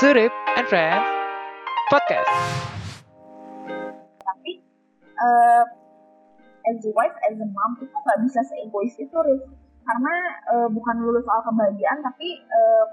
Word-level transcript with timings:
Surip 0.00 0.32
and 0.56 0.64
Friends 0.64 1.04
Podcast. 1.92 2.32
tapi 4.24 4.56
eh 5.04 5.64
as 6.72 6.80
a 6.88 6.92
wife, 6.96 7.12
as 7.28 7.36
a 7.36 7.44
mom 7.44 7.76
itu 7.84 7.92
nggak 7.92 8.24
bisa 8.24 8.40
seegois 8.48 8.96
itu, 8.96 9.12
Riz. 9.12 9.44
Karena 9.84 10.14
eh, 10.56 10.68
bukan 10.72 11.04
lulus 11.04 11.20
soal 11.28 11.44
kebahagiaan, 11.44 12.00
tapi 12.00 12.32
eh, 12.32 12.84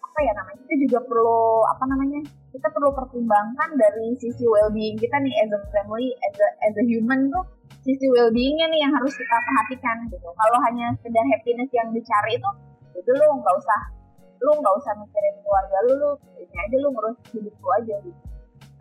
apa 0.00 0.18
ya 0.24 0.32
namanya? 0.40 0.56
Kita 0.64 0.74
juga 0.88 1.04
perlu 1.04 1.68
apa 1.68 1.84
namanya? 1.84 2.24
Kita 2.48 2.68
perlu 2.72 2.96
pertimbangkan 2.96 3.76
dari 3.76 4.16
sisi 4.16 4.48
well-being 4.48 4.96
kita 4.96 5.20
nih 5.20 5.36
as 5.36 5.52
a 5.52 5.60
family, 5.68 6.16
as 6.16 6.36
a, 6.40 6.48
as 6.64 6.74
a 6.80 6.84
human 6.88 7.28
tuh 7.28 7.44
sisi 7.84 8.08
well-beingnya 8.08 8.72
nih 8.72 8.80
yang 8.88 8.92
harus 8.96 9.12
kita 9.12 9.36
perhatikan 9.36 10.08
gitu. 10.08 10.32
Kalau 10.32 10.58
hanya 10.64 10.96
sekedar 10.96 11.28
happiness 11.28 11.68
yang 11.76 11.92
dicari 11.92 12.40
itu, 12.40 12.50
itu 12.96 13.10
lu 13.20 13.36
nggak 13.36 13.52
usah 13.60 14.00
lu 14.42 14.52
nggak 14.58 14.74
usah 14.74 14.92
mikirin 14.98 15.34
keluarga 15.42 15.76
lu, 15.86 15.92
lu 15.98 16.10
ini 16.38 16.56
aja 16.58 16.76
lu 16.82 16.88
ngurus 16.90 17.16
hidup 17.30 17.54
lu 17.54 17.70
aja 17.78 17.94
gitu 18.02 18.22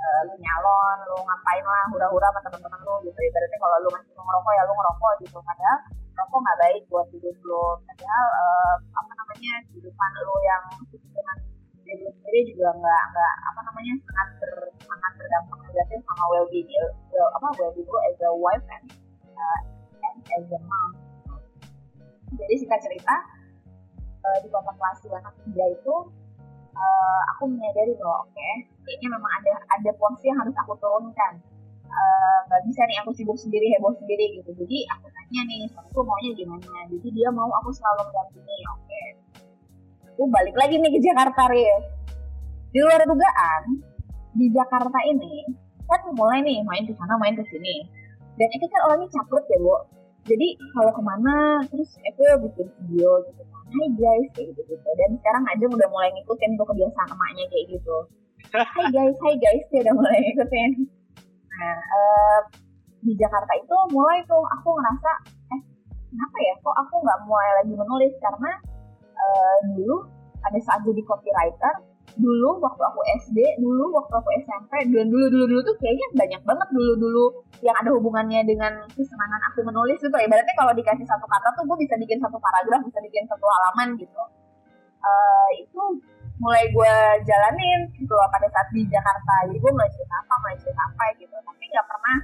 uh, 0.01 0.21
lu 0.27 0.34
nyalon, 0.41 0.97
lu 1.09 1.17
ngapain 1.21 1.65
lah, 1.65 1.85
hura-hura 1.93 2.27
sama 2.34 2.39
teman-teman 2.49 2.79
lu 2.85 2.93
gitu. 3.05 3.20
Ibaratnya 3.21 3.57
kalau 3.61 3.77
lu 3.85 3.89
masih 3.93 4.11
mau 4.17 4.25
ngerokok 4.27 4.53
ya 4.57 4.63
lu 4.65 4.73
ngerokok 4.73 5.11
gitu. 5.25 5.37
Padahal 5.41 5.77
rokok 6.17 6.39
nggak 6.41 6.59
baik 6.59 6.81
buat 6.89 7.07
hidup 7.13 7.37
lu. 7.45 7.65
Padahal 7.85 8.25
uh, 8.34 8.75
apa 8.97 9.11
namanya 9.13 9.53
kehidupan 9.70 10.09
lu 10.25 10.35
yang 10.45 10.63
dengan 10.91 11.37
diri 11.81 12.07
sendiri 12.13 12.39
juga 12.53 12.70
nggak 12.77 13.03
nggak 13.12 13.34
apa 13.51 13.59
namanya 13.67 13.93
sangat 14.05 14.27
ber, 14.37 14.53
sangat 14.85 15.12
berdampak 15.17 15.59
negatif 15.65 15.99
sama 16.05 16.23
well 16.29 16.48
being 16.49 16.70
well, 17.12 17.29
apa 17.35 17.48
well 17.57 17.71
being 17.73 17.89
lu 17.89 17.99
as 18.05 18.17
a 18.21 18.31
wife 18.31 18.65
and 18.70 18.85
uh, 19.34 19.59
and 20.05 20.17
as 20.39 20.45
a 20.49 20.59
mom. 20.65 20.91
Jadi 22.31 22.53
singkat 22.63 22.79
cerita 22.79 23.15
uh, 24.25 24.38
di 24.41 24.48
kontemplasi 24.49 25.07
anak 25.13 25.34
tiga 25.45 25.66
itu 25.71 25.95
uh, 26.77 27.21
aku 27.35 27.49
menyadari 27.49 27.93
bahwa 27.98 28.26
oke 28.26 28.49
kayaknya 28.85 29.07
memang 29.13 29.32
ada 29.41 29.54
ada 29.77 29.91
porsi 29.98 30.29
yang 30.29 30.40
harus 30.41 30.55
aku 30.57 30.73
turunkan. 30.82 31.41
Eh, 31.91 32.37
nggak 32.48 32.63
bisa 32.71 32.87
nih 32.87 32.98
aku 33.04 33.12
sibuk 33.12 33.35
sendiri 33.35 33.68
heboh 33.76 33.91
sendiri 33.99 34.40
gitu. 34.40 34.55
Jadi 34.55 34.87
aku 34.95 35.12
tanya 35.12 35.41
nih 35.43 35.68
aku 35.76 35.99
maunya 36.07 36.32
gimana? 36.40 36.87
Jadi 36.87 37.07
dia 37.12 37.27
mau 37.35 37.51
aku 37.51 37.68
selalu 37.76 38.07
mendampingi 38.07 38.57
oke 38.71 39.01
aku 40.21 40.29
balik 40.29 40.54
lagi 40.54 40.77
nih 40.77 40.91
ke 40.93 40.99
Jakarta 41.01 41.49
Riz 41.49 41.85
di 42.70 42.77
luar 42.77 43.01
dugaan 43.10 43.63
di 44.38 44.54
Jakarta 44.54 45.01
ini 45.10 45.49
kan 45.90 45.98
mulai 46.13 46.45
nih 46.45 46.62
main 46.62 46.85
ke 46.85 46.93
sana 46.93 47.17
main 47.17 47.34
ke 47.34 47.41
sini. 47.49 47.90
Dan 48.38 48.48
itu 48.54 48.65
kan 48.70 48.79
orangnya 48.85 49.10
caprut 49.12 49.43
ya 49.49 49.57
bu 49.57 49.76
jadi 50.21 50.47
kalau 50.77 50.91
ke 50.93 51.01
mana 51.01 51.37
terus 51.65 51.89
itu 51.97 52.23
bikin 52.45 52.67
video 52.85 53.25
gitu 53.25 53.41
kan 53.41 53.65
hai 53.71 53.87
guys 53.97 54.27
kayak 54.37 54.53
gitu 54.53 54.61
gitu 54.69 54.89
dan 54.99 55.09
sekarang 55.17 55.43
aja 55.49 55.65
udah 55.65 55.89
mulai 55.89 56.09
ngikutin 56.13 56.51
tuh 56.59 56.67
kebiasaan 56.67 57.07
emaknya 57.09 57.45
kayak 57.49 57.65
gitu. 57.73 57.97
Hai 58.51 58.85
guys 58.91 59.15
hai 59.23 59.35
guys 59.39 59.63
dia 59.71 59.79
udah 59.87 59.95
mulai 59.97 60.17
ngikutin. 60.21 60.71
Nah 61.49 61.77
eh, 61.79 62.39
di 63.01 63.13
Jakarta 63.17 63.53
itu 63.57 63.75
mulai 63.95 64.22
tuh 64.27 64.44
aku 64.59 64.69
ngerasa 64.77 65.11
eh 65.57 65.61
kenapa 66.11 66.38
ya? 66.44 66.53
Kok 66.61 66.75
aku 66.85 66.95
nggak 67.01 67.19
mulai 67.25 67.49
lagi 67.63 67.73
menulis? 67.73 68.13
Karena 68.22 68.51
eh, 69.17 69.57
dulu 69.73 70.05
pada 70.38 70.59
saat 70.61 70.81
jadi 70.85 71.01
copywriter 71.07 71.75
dulu 72.19 72.59
waktu 72.59 72.84
aku 72.84 73.01
SD 73.23 73.38
dulu 73.63 73.95
waktu 73.95 74.13
aku 74.19 74.29
SMP 74.44 74.72
dan 74.91 75.07
dulu 75.07 75.25
dulu 75.31 75.45
dulu 75.47 75.62
tuh 75.63 75.75
kayaknya 75.79 76.07
banyak 76.17 76.41
banget 76.44 76.67
dulu 76.75 76.94
dulu 77.00 77.25
yang 77.63 77.75
ada 77.78 77.90
hubungannya 77.94 78.41
dengan 78.44 78.73
kesenangan 78.91 79.41
aku 79.51 79.63
menulis 79.63 80.01
gitu. 80.01 80.12
Ya 80.12 80.25
ibaratnya 80.28 80.56
kalau 80.57 80.73
dikasih 80.75 81.06
satu 81.07 81.25
kata 81.29 81.47
tuh 81.56 81.63
gue 81.69 81.78
bisa 81.85 81.95
bikin 81.95 82.17
satu 82.19 82.38
paragraf 82.41 82.81
bisa 82.84 83.00
bikin 83.06 83.23
satu 83.29 83.45
halaman 83.45 83.95
gitu. 83.95 84.22
Eh, 85.01 85.50
itu 85.63 85.81
mulai 86.41 86.66
gue 86.73 86.94
jalanin 87.23 87.79
gitu 87.95 88.13
loh 88.17 88.28
pada 88.34 88.50
saat 88.50 88.67
di 88.73 88.81
Jakarta. 88.89 89.34
Jadi 89.47 89.57
gue 89.62 89.72
mulai 89.72 89.91
cerita 89.94 90.16
apa 90.19 90.33
mulai 90.41 90.57
cerita 90.59 90.81
apa 90.83 91.05
gitu. 91.22 91.35
Tapi 91.38 91.63
nggak 91.69 91.88
pernah 91.88 92.17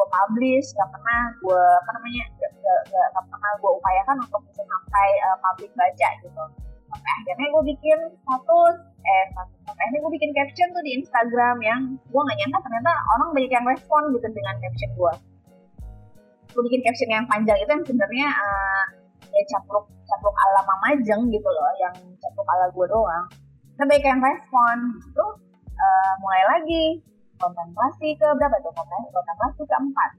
gue 0.00 0.06
publish 0.08 0.68
nggak 0.72 0.90
pernah 0.96 1.20
gue 1.44 1.62
apa 1.84 1.90
namanya 1.92 2.22
nggak 2.32 3.26
pernah 3.28 3.52
gue 3.60 3.70
upayakan 3.76 4.16
untuk 4.24 4.40
bisa 4.48 4.62
sampai 4.64 5.08
eh, 5.20 5.36
publik 5.44 5.72
baca 5.76 6.08
gitu 6.24 6.44
sampai 6.90 7.10
akhirnya 7.22 7.46
gue 7.54 7.62
bikin 7.70 7.98
status 8.20 8.76
eh 9.00 9.24
status 9.32 9.58
sampai 9.64 9.82
akhirnya 9.86 10.00
gue 10.02 10.12
bikin 10.18 10.30
caption 10.34 10.68
tuh 10.74 10.82
di 10.82 10.92
Instagram 10.98 11.56
yang 11.62 11.80
gue 11.96 12.20
nggak 12.20 12.38
nyangka 12.42 12.58
ternyata 12.66 12.92
orang 13.16 13.28
banyak 13.32 13.52
yang 13.54 13.66
respon 13.66 14.02
gitu 14.18 14.26
dengan 14.34 14.54
caption 14.58 14.90
gue 14.98 15.12
gue 16.50 16.62
bikin 16.66 16.82
caption 16.82 17.08
yang 17.10 17.26
panjang 17.30 17.58
itu 17.62 17.70
yang 17.70 17.84
sebenarnya 17.86 18.28
eh, 18.34 18.84
ya 19.30 19.42
capluk 19.54 19.86
capluk 20.10 20.34
ala 20.34 20.60
Mama 20.66 20.88
Jeng 21.06 21.30
gitu 21.30 21.48
loh 21.48 21.70
yang 21.78 21.94
capluk 22.18 22.46
ala 22.50 22.66
gue 22.74 22.86
doang. 22.90 23.26
Nah 23.78 23.86
yang 23.96 24.20
respon 24.20 24.76
gitu. 25.00 25.26
Eh, 25.80 26.12
mulai 26.20 26.42
lagi 26.52 26.84
kontemplasi 27.40 28.12
ke 28.20 28.28
berapa 28.36 28.56
tuh? 28.60 28.68
Kontemplasi, 28.76 29.08
kontemplasi 29.16 29.62
keempat. 29.64 30.10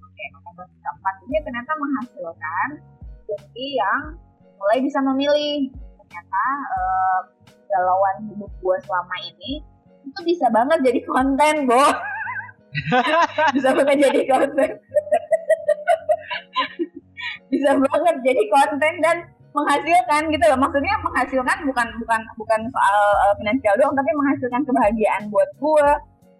Oke 0.00 0.24
kontemplasi 0.32 0.76
keempat. 0.80 1.14
Ini 1.28 1.38
ternyata 1.44 1.72
menghasilkan 1.76 2.68
jadi 3.26 3.66
yang 3.76 4.02
mulai 4.56 4.78
bisa 4.80 4.98
memilih 5.04 5.68
ternyata 6.16 6.44
eh, 6.72 7.20
galauan 7.68 8.16
hidup 8.32 8.48
gue 8.48 8.76
selama 8.88 9.16
ini 9.20 9.52
itu 10.06 10.20
bisa 10.24 10.48
banget 10.48 10.80
jadi 10.80 11.00
konten 11.04 11.54
Bo. 11.68 11.84
Bisa 13.56 13.72
banget 13.72 13.96
jadi 14.04 14.20
konten. 14.28 14.68
Bisa 17.52 17.72
banget 17.72 18.16
jadi 18.20 18.42
konten 18.52 18.92
dan 19.00 19.16
menghasilkan 19.56 20.28
gitu 20.28 20.44
loh. 20.44 20.60
Maksudnya 20.60 20.94
menghasilkan 21.00 21.58
bukan 21.68 21.88
bukan 22.00 22.20
bukan 22.36 22.60
soal 22.70 22.98
uh, 23.28 23.34
finansial 23.40 23.74
doang 23.80 23.96
tapi 23.96 24.12
menghasilkan 24.12 24.62
kebahagiaan 24.64 25.32
buat 25.32 25.48
gue 25.56 25.88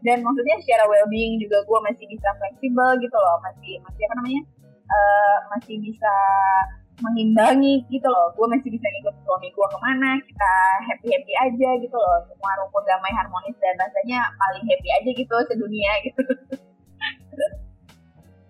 dan 0.04 0.20
maksudnya 0.22 0.56
secara 0.62 0.84
well 0.88 1.08
being 1.08 1.40
juga 1.40 1.64
gue 1.64 1.78
masih 1.90 2.04
bisa 2.08 2.28
fleksibel 2.38 2.88
gitu 3.02 3.16
loh. 3.16 3.36
Masih 3.44 3.80
masih 3.82 4.02
apa 4.08 4.14
namanya? 4.22 4.42
Uh, 4.86 5.38
masih 5.56 5.76
bisa 5.82 6.14
mengimbangi 7.00 7.84
gitu 7.92 8.08
loh. 8.08 8.32
Gue 8.32 8.46
masih 8.48 8.72
bisa 8.72 8.88
ikut 9.02 9.14
suami 9.24 9.48
gue 9.52 9.66
ke 9.68 9.78
mana 9.80 10.10
kita 10.24 10.52
happy 10.88 11.08
happy 11.12 11.32
aja 11.36 11.68
gitu 11.82 11.96
loh. 11.96 12.18
Semua 12.28 12.52
rukun 12.64 12.84
damai 12.88 13.12
harmonis 13.12 13.56
dan 13.60 13.76
rasanya 13.76 14.32
paling 14.36 14.64
happy 14.64 14.88
aja 15.02 15.10
gitu 15.12 15.36
sedunia 15.48 15.92
gitu. 16.04 16.22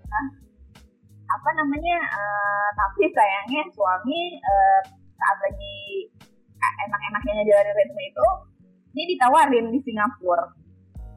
Nah 0.07 0.27
apa 1.27 1.51
namanya 1.59 1.99
eh, 1.99 2.69
tapi 2.79 3.11
sayangnya 3.11 3.67
suami 3.75 4.39
eh, 4.39 4.81
saat 5.19 5.39
lagi 5.43 6.07
enak-enaknya 6.87 7.33
ngejalanin 7.43 7.75
ritme 7.75 8.03
itu 8.07 8.29
dia 8.95 9.05
ditawarin 9.13 9.67
di 9.75 9.81
Singapura. 9.83 10.47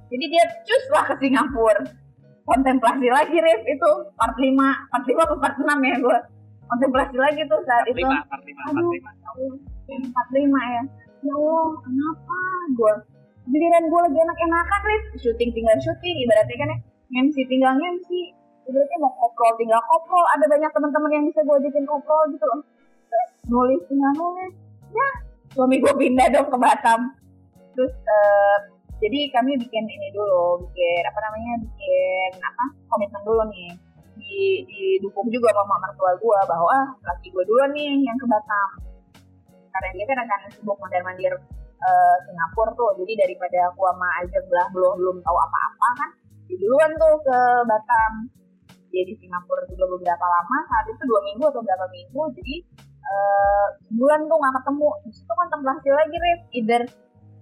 Jadi 0.10 0.26
dia 0.26 0.44
cus 0.66 0.86
lah 0.92 1.06
ke 1.14 1.16
Singapura. 1.22 1.86
Kontemplasi 2.50 3.08
lagi 3.14 3.38
Rif 3.38 3.62
itu 3.70 3.90
part 4.18 4.34
5 4.34 4.58
part 4.90 5.06
5 5.06 5.22
atau 5.22 5.38
part 5.38 5.56
6 5.62 5.70
ya 5.86 5.96
gue 6.02 6.20
kontemplasi 6.70 7.16
lagi 7.18 7.42
tuh 7.50 7.60
saat 7.66 7.86
itu. 7.90 8.00
Lima, 8.00 8.22
part 8.30 8.44
lima, 8.46 8.62
part 8.62 8.78
aduh 8.78 8.94
lima. 8.94 9.12
ya 9.20 9.30
Allah, 9.34 10.10
part 10.14 10.30
5 10.32 10.46
ya. 10.46 10.84
Allah 11.30 11.68
kenapa 11.84 12.40
gue 12.78 12.94
giliran 13.50 13.84
gue 13.90 14.00
lagi 14.06 14.18
enak-enakan 14.22 14.82
Rif. 14.86 15.04
Syuting 15.26 15.50
tinggal 15.52 15.76
syuting 15.82 16.16
ibaratnya 16.24 16.56
kan 16.56 16.70
ya. 16.70 16.78
MC 17.26 17.36
tinggal 17.50 17.74
MC 17.76 18.10
ibaratnya 18.70 18.98
mau 19.02 19.12
koprol 19.18 19.54
tinggal 19.58 19.82
koprol 19.90 20.26
ada 20.38 20.46
banyak 20.46 20.70
teman-teman 20.70 21.12
yang 21.12 21.26
bisa 21.26 21.42
gue 21.42 21.56
ajakin 21.58 21.86
koprol 21.90 22.24
gitu 22.32 22.46
loh. 22.46 22.62
Nulis 23.50 23.82
tinggal 23.90 24.14
nulis 24.14 24.54
ya 24.94 25.10
suami 25.58 25.82
gue 25.82 25.94
pindah 25.98 26.28
dong 26.30 26.48
ke 26.54 26.58
Batam. 26.62 27.18
Terus 27.74 27.94
eh, 27.94 28.58
jadi 29.00 29.20
kami 29.34 29.58
bikin 29.58 29.86
ini 29.88 30.08
dulu 30.14 30.70
bikin 30.70 31.02
apa 31.08 31.20
namanya 31.24 31.54
bikin 31.66 32.32
apa 32.44 32.64
komitmen 32.92 33.22
dulu 33.26 33.44
nih 33.50 33.72
di 34.30 34.64
didukung 34.70 35.28
juga 35.34 35.50
sama 35.58 35.76
mertua 35.82 36.14
gue 36.22 36.40
bahwa 36.46 36.78
laki 37.02 37.28
gue 37.34 37.44
dulu 37.50 37.66
nih 37.74 37.98
yang 38.06 38.18
ke 38.22 38.26
Batam. 38.30 38.70
Karena 39.74 39.90
dia 39.98 40.06
kan 40.06 40.18
akan 40.22 40.40
sibuk 40.54 40.78
mondar 40.78 41.02
mandir 41.02 41.34
eh, 41.82 42.16
Singapura 42.30 42.72
tuh. 42.78 42.94
Jadi 43.02 43.14
daripada 43.18 43.74
aku 43.74 43.82
sama 43.90 44.08
Ajeng 44.22 44.46
belah 44.46 44.68
belum 44.70 44.94
belum 45.02 45.18
tahu 45.26 45.38
apa-apa 45.38 45.90
kan 45.98 46.10
dia 46.46 46.58
duluan 46.62 46.92
tuh 47.02 47.16
ke 47.26 47.38
Batam. 47.66 48.14
Dia 48.90 49.04
di 49.06 49.14
Singapura 49.18 49.66
juga 49.70 49.86
beberapa 49.98 50.26
lama 50.26 50.58
saat 50.70 50.86
itu 50.90 51.04
dua 51.10 51.22
minggu 51.26 51.46
atau 51.50 51.62
berapa 51.66 51.86
minggu. 51.90 52.22
Jadi 52.38 52.56
eh, 53.02 53.68
sebulan 53.90 54.30
tuh 54.30 54.38
nggak 54.38 54.54
ketemu. 54.62 54.90
Di 55.10 55.12
situ 55.18 55.34
kontemplasi 55.34 55.88
lagi 55.90 56.18
Rif. 56.22 56.42
Either 56.54 56.82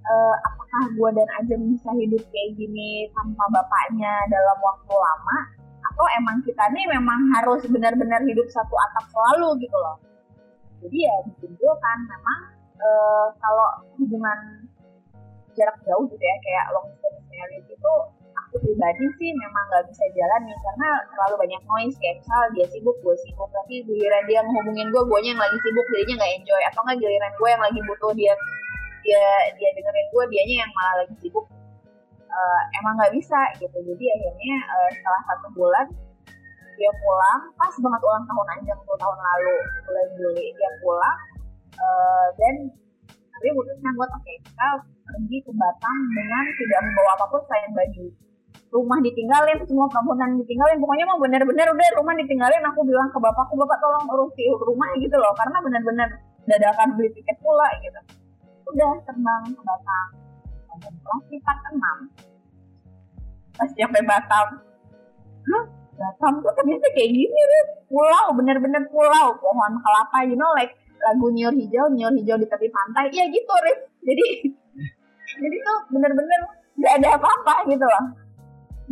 eh, 0.07 0.35
apakah 0.47 0.83
gue 0.95 1.09
dan 1.19 1.27
Ajeng 1.43 1.63
bisa 1.67 1.89
hidup 1.99 2.23
kayak 2.31 2.49
gini 2.55 3.11
tanpa 3.11 3.43
bapaknya 3.51 4.13
dalam 4.31 4.57
waktu 4.63 4.93
lama 4.95 5.56
atau 5.97 6.05
emang 6.21 6.37
kita 6.45 6.61
nih 6.77 6.85
memang 6.93 7.17
harus 7.33 7.65
benar-benar 7.65 8.21
hidup 8.29 8.45
satu 8.53 8.75
atap 8.77 9.09
selalu 9.09 9.65
gitu 9.65 9.73
loh. 9.81 9.97
Jadi 10.85 10.93
ya 10.93 11.15
disimpulkan 11.25 11.97
memang 12.05 12.39
eh, 12.77 13.27
kalau 13.41 13.81
hubungan 13.97 14.61
jarak 15.57 15.73
jauh 15.81 16.05
gitu 16.05 16.21
ya 16.21 16.37
kayak 16.45 16.69
long 16.69 16.85
distance 16.93 17.25
marriage 17.33 17.65
itu 17.65 17.93
aku 18.29 18.61
pribadi 18.61 19.09
sih 19.17 19.33
memang 19.41 19.63
nggak 19.73 19.89
bisa 19.89 20.05
jalan 20.13 20.41
nih 20.45 20.57
karena 20.61 20.89
terlalu 21.09 21.35
banyak 21.49 21.61
noise. 21.65 21.97
Kayak 21.97 22.21
misal 22.21 22.41
dia 22.53 22.65
sibuk 22.69 22.97
gue 23.01 23.15
sibuk. 23.25 23.49
Tapi 23.49 23.81
giliran 23.89 24.23
dia 24.29 24.45
menghubungin 24.45 24.93
gue 24.93 25.01
gue 25.01 25.19
yang 25.25 25.41
lagi 25.41 25.57
sibuk 25.65 25.85
jadinya 25.89 26.21
nggak 26.21 26.33
enjoy. 26.45 26.61
Atau 26.69 26.81
nggak 26.85 26.97
giliran 27.01 27.33
gue 27.41 27.49
yang 27.49 27.63
lagi 27.65 27.79
butuh 27.89 28.11
dia 28.13 28.33
dia 29.01 29.25
dia 29.57 29.69
dengerin 29.73 30.07
gue 30.13 30.23
dianya 30.29 30.55
yang 30.61 30.71
malah 30.77 30.95
lagi 31.01 31.17
sibuk 31.25 31.49
uh, 32.37 32.61
emang 32.81 32.93
nggak 33.01 33.13
bisa 33.17 33.39
gitu. 33.57 33.77
Jadi 33.81 34.05
akhirnya 34.13 34.55
uh, 34.69 34.89
setelah 34.93 35.21
satu 35.33 35.47
bulan 35.57 35.85
dia 36.77 36.91
pulang. 37.01 37.41
Pas 37.57 37.73
banget 37.73 38.01
ulang 38.05 38.25
tahun 38.29 38.47
anjing 38.57 38.79
tuh 38.85 38.97
tahun 39.01 39.17
lalu 39.17 39.55
bulan 39.89 40.07
Juli 40.17 40.45
dia 40.53 40.71
pulang. 40.81 41.17
Uh, 41.77 42.27
dan 42.37 42.53
dia 43.37 43.51
putuskan 43.53 43.93
buat 43.93 44.09
oke 44.09 44.21
okay, 44.25 44.35
kita 44.41 44.67
pergi 44.81 45.37
ke 45.45 45.51
Batam 45.53 45.97
dengan 46.09 46.43
tidak 46.57 46.79
membawa 46.89 47.11
apa 47.17 47.25
pun 47.29 47.41
selain 47.45 47.71
baju. 47.73 48.05
Rumah 48.67 48.99
ditinggalin 48.99 49.57
semua 49.63 49.87
perabot 49.87 50.17
ditinggalin. 50.17 50.77
Pokoknya 50.83 51.05
mau 51.07 51.17
bener-bener 51.21 51.67
udah 51.71 51.89
rumah 52.01 52.13
ditinggalin. 52.19 52.61
Aku 52.73 52.83
bilang 52.83 53.07
ke 53.13 53.19
bapakku 53.21 53.55
bapak 53.55 53.79
tolong 53.79 54.05
urusi 54.11 54.43
rumah 54.51 54.91
gitu 54.99 55.15
loh. 55.15 55.31
Karena 55.39 55.57
bener-bener 55.63 56.09
dadakan 56.43 56.99
beli 56.99 57.09
tiket 57.15 57.37
pula 57.39 57.69
gitu. 57.79 57.99
Udah 58.67 58.99
terbang 59.07 59.43
ke 59.55 59.61
Batam 59.63 60.26
kelas 60.83 61.23
empat 61.33 61.57
enam 61.73 61.97
pas 63.57 63.69
nyampe 63.73 63.99
Batam 64.05 64.47
Hah? 65.47 65.63
Batam 65.97 66.33
tuh 66.45 66.53
ternyata 66.53 66.87
kayak 66.93 67.09
gini 67.09 67.41
nih 67.41 67.63
pulau 67.89 68.35
bener-bener 68.37 68.83
pulau. 68.91 69.33
Pohon 69.39 69.73
kelapa 69.81 70.27
you 70.29 70.37
know 70.37 70.51
like 70.53 70.75
lagu 71.01 71.25
Nyur 71.33 71.55
Hijau 71.55 71.89
Nyur 71.89 72.13
Hijau 72.13 72.37
di 72.37 72.45
tepi 72.45 72.67
pantai. 72.69 73.09
Ya 73.15 73.25
gitu 73.31 73.53
Rif 73.65 73.79
jadi 74.05 74.25
jadi 75.41 75.57
tuh 75.63 75.77
bener-bener 75.89 76.39
gak 76.77 76.93
ada 77.01 77.17
apa-apa 77.17 77.65
gitu 77.71 77.81
loh. 77.81 78.05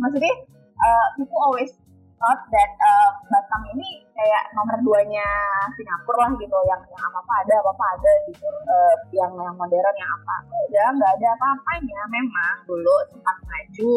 Maksudnya 0.02 0.34
uh, 0.80 1.06
people 1.14 1.40
always 1.40 1.70
thought 2.16 2.40
that 2.48 2.70
uh, 2.80 3.10
Batam 3.28 3.62
ini 3.76 4.04
kayak 4.16 4.44
nomor 4.56 4.76
duanya 4.80 5.28
Singapura 5.76 6.26
lah 6.26 6.32
gitu 6.40 6.58
yang 6.64 6.82
yang 6.88 7.02
apa 7.12 7.18
apa 7.20 7.32
ada 7.44 7.54
apa 7.60 7.70
apa 7.76 7.84
ada 7.96 8.12
gitu 8.32 8.48
uh, 8.48 8.94
yang 9.12 9.32
yang 9.36 9.54
modern 9.56 9.96
yang 9.96 10.10
apa. 10.22 10.36
Udah 10.68 10.86
nggak 10.96 11.12
ada 11.20 11.28
apa-apanya 11.36 12.00
memang 12.08 12.54
dulu 12.64 12.94
sempat 13.12 13.36
maju 13.44 13.92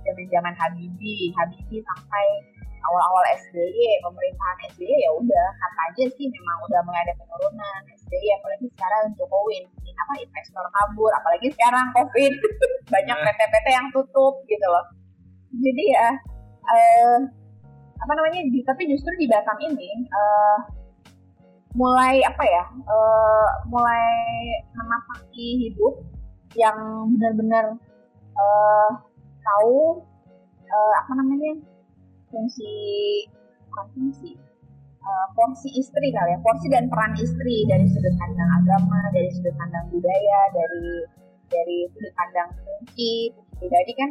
zaman 0.00 0.26
zaman 0.32 0.54
Habibie 0.56 1.32
Habibie 1.36 1.84
sampai 1.84 2.26
awal-awal 2.80 3.24
SBY 3.36 4.00
pemerintahan 4.00 4.56
SBY 4.72 4.88
ya 4.88 5.10
udah 5.12 5.46
kata 5.60 5.80
aja 5.92 6.04
sih 6.16 6.26
memang 6.32 6.56
udah 6.64 6.80
mulai 6.88 7.04
ada 7.04 7.14
penurunan 7.20 7.80
SBY 7.92 8.28
apalagi 8.40 8.66
sekarang 8.72 9.04
Jokowi 9.20 9.68
apa 10.00 10.12
investor 10.16 10.64
kabur 10.72 11.12
apalagi 11.12 11.48
sekarang 11.52 11.86
COVID 11.92 12.32
banyak 12.94 13.18
PT-PT 13.20 13.66
yang 13.68 13.88
tutup 13.92 14.34
gitu 14.48 14.66
loh. 14.66 14.84
Jadi 15.60 15.84
ya 15.92 16.08
uh, 16.64 17.18
apa 18.00 18.12
namanya 18.16 18.40
di, 18.48 18.64
tapi 18.64 18.88
justru 18.88 19.12
di 19.20 19.28
Batam 19.28 19.60
ini 19.60 20.08
uh, 20.08 20.58
mulai 21.76 22.18
apa 22.26 22.42
ya 22.42 22.64
uh, 22.88 23.48
mulai 23.70 24.08
menapaki 24.74 25.68
hidup 25.68 26.02
yang 26.58 26.76
benar-benar 27.14 27.78
uh, 28.34 28.90
tahu 29.38 30.02
uh, 30.66 30.94
apa 31.04 31.12
namanya 31.14 31.62
fungsi 32.32 32.72
bukan 33.70 33.86
fungsi 33.94 34.30
uh, 35.04 35.26
porsi 35.38 35.70
istri 35.78 36.10
kali 36.10 36.34
ya 36.34 36.38
porsi 36.42 36.66
dan 36.72 36.90
peran 36.90 37.14
istri 37.22 37.68
dari 37.70 37.86
sudut 37.86 38.14
pandang 38.18 38.50
agama 38.64 39.00
dari 39.14 39.30
sudut 39.30 39.54
pandang 39.54 39.86
budaya 39.94 40.40
dari 40.50 40.88
dari 41.50 41.78
sudut 41.94 42.12
pandang 42.18 42.48
fungsi 42.66 43.30
pribadi 43.62 43.92
kan 43.94 44.10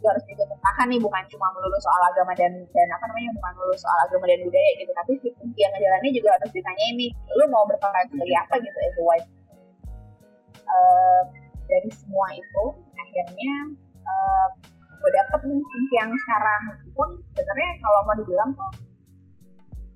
juga 0.00 0.16
harus 0.16 0.24
juga 0.24 0.44
tertahan 0.48 0.86
nih 0.88 1.00
bukan 1.04 1.22
cuma 1.28 1.46
melulu 1.52 1.76
soal 1.84 2.02
agama 2.08 2.32
dan 2.32 2.52
dan 2.72 2.88
apa 2.96 3.04
namanya 3.12 3.30
bukan 3.36 3.52
melulu 3.60 3.76
soal 3.76 3.98
agama 4.08 4.24
dan 4.24 4.40
budaya 4.40 4.70
gitu 4.80 4.92
tapi 4.96 5.12
si 5.20 5.28
yang 5.60 5.72
ngejalannya 5.76 6.10
juga 6.16 6.28
harus 6.40 6.50
ditanya 6.56 6.84
ini 6.96 7.06
lu 7.36 7.44
mau 7.52 7.68
berperan 7.68 8.04
sebagai 8.08 8.36
apa 8.40 8.54
gitu 8.64 8.78
as 8.80 8.96
a 8.96 9.04
wife 9.04 9.28
uh, 10.64 11.22
dari 11.68 11.90
semua 11.92 12.26
itu 12.32 12.64
akhirnya 12.96 13.52
uh, 14.08 14.48
gue 15.00 15.10
dapet 15.12 15.40
nih 15.44 15.60
yang 16.00 16.10
sekarang 16.24 16.62
pun 16.96 17.08
sebenarnya 17.36 17.70
kalau 17.84 18.00
mau 18.08 18.16
dibilang 18.16 18.50
tuh 18.56 18.72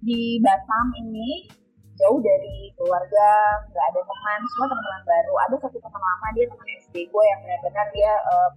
di 0.05 0.37
Batam 0.45 0.87
ini 1.01 1.49
jauh 1.95 2.19
dari 2.19 2.75
keluarga, 2.75 3.31
nggak 3.71 3.87
ada 3.95 4.01
teman, 4.03 4.41
semua 4.51 4.67
teman-teman 4.67 5.03
baru. 5.07 5.35
Ada 5.47 5.57
satu 5.63 5.79
teman 5.79 6.03
lama 6.03 6.27
dia 6.35 6.45
teman 6.51 6.69
SD 6.83 6.95
gue 7.07 7.25
yang 7.25 7.41
benar-benar 7.47 7.87
dia 7.95 8.13
uh, 8.35 8.51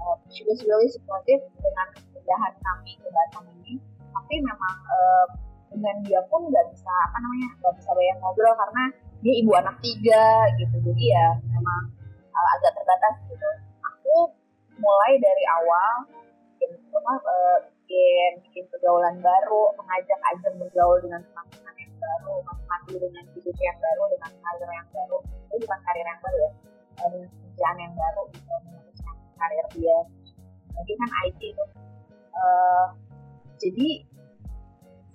uh, 0.00 0.16
she 0.30 0.42
was 0.44 0.60
really 0.64 0.88
supportive 0.90 1.42
dengan 1.60 1.88
pindahan 2.12 2.54
kami 2.60 2.92
ke 3.00 3.08
ini. 3.62 3.74
Tapi 4.12 4.34
memang 4.42 4.76
uh, 4.88 5.26
dengan 5.70 5.96
dia 6.06 6.20
pun 6.32 6.48
nggak 6.48 6.66
bisa 6.72 6.92
apa 7.10 7.16
namanya 7.20 7.48
nggak 7.60 7.74
bisa 7.78 7.90
banyak 7.92 8.16
ngobrol 8.22 8.54
karena 8.56 8.84
dia 9.20 9.34
ibu 9.42 9.52
anak 9.54 9.76
tiga 9.84 10.24
gitu. 10.56 10.76
Jadi 10.82 11.04
ya 11.12 11.26
memang 11.52 11.82
uh, 12.32 12.48
agak 12.58 12.72
terbatas 12.74 13.14
gitu. 13.28 13.50
Aku 13.84 14.16
mulai 14.80 15.12
dari 15.20 15.44
awal 15.62 16.08
bikin 16.56 16.70
apa 16.96 17.12
uh, 17.20 17.58
bikin 17.84 18.30
bikin 18.48 18.64
pergaulan 18.72 19.20
baru 19.20 19.74
mengajak 19.78 20.20
ajak 20.34 20.52
bergaul 20.58 20.98
dengan 21.04 21.20
teman-teman 21.22 21.74
yang 21.76 21.92
baru 22.00 22.34
mati 22.66 22.94
dengan 22.98 23.24
hidup 23.36 23.56
yang 23.60 23.78
baru 23.78 24.04
dengan 24.16 24.30
karir 24.42 24.70
yang 24.72 24.88
baru. 24.90 25.18
Itu 25.52 25.54
bukan 25.62 25.80
karir 25.84 26.06
yang 26.06 26.20
baru 26.24 26.38
ya 26.40 26.50
dengan 26.96 27.28
kerjaan 27.28 27.76
yang 27.80 27.94
baru 27.94 28.22
gitu 28.32 28.54
karir 29.36 29.66
dia. 29.76 29.98
Jadi 30.76 30.92
kan 30.96 31.10
IT 31.28 31.40
itu 31.40 31.64
uh, 32.36 32.86
jadi 33.56 33.88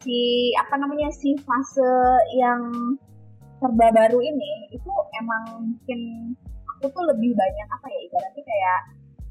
si 0.02 0.20
apa 0.58 0.82
namanya 0.82 1.14
si 1.14 1.38
fase 1.46 1.94
yang 2.34 2.62
serba 3.62 3.94
baru 3.94 4.18
ini 4.18 4.74
itu 4.74 4.90
emang 5.22 5.44
mungkin 5.62 6.00
aku 6.66 6.90
tuh 6.90 7.04
lebih 7.14 7.38
banyak 7.38 7.68
apa 7.70 7.86
ya 7.86 8.00
ibaratnya 8.10 8.42
kayak 8.42 8.80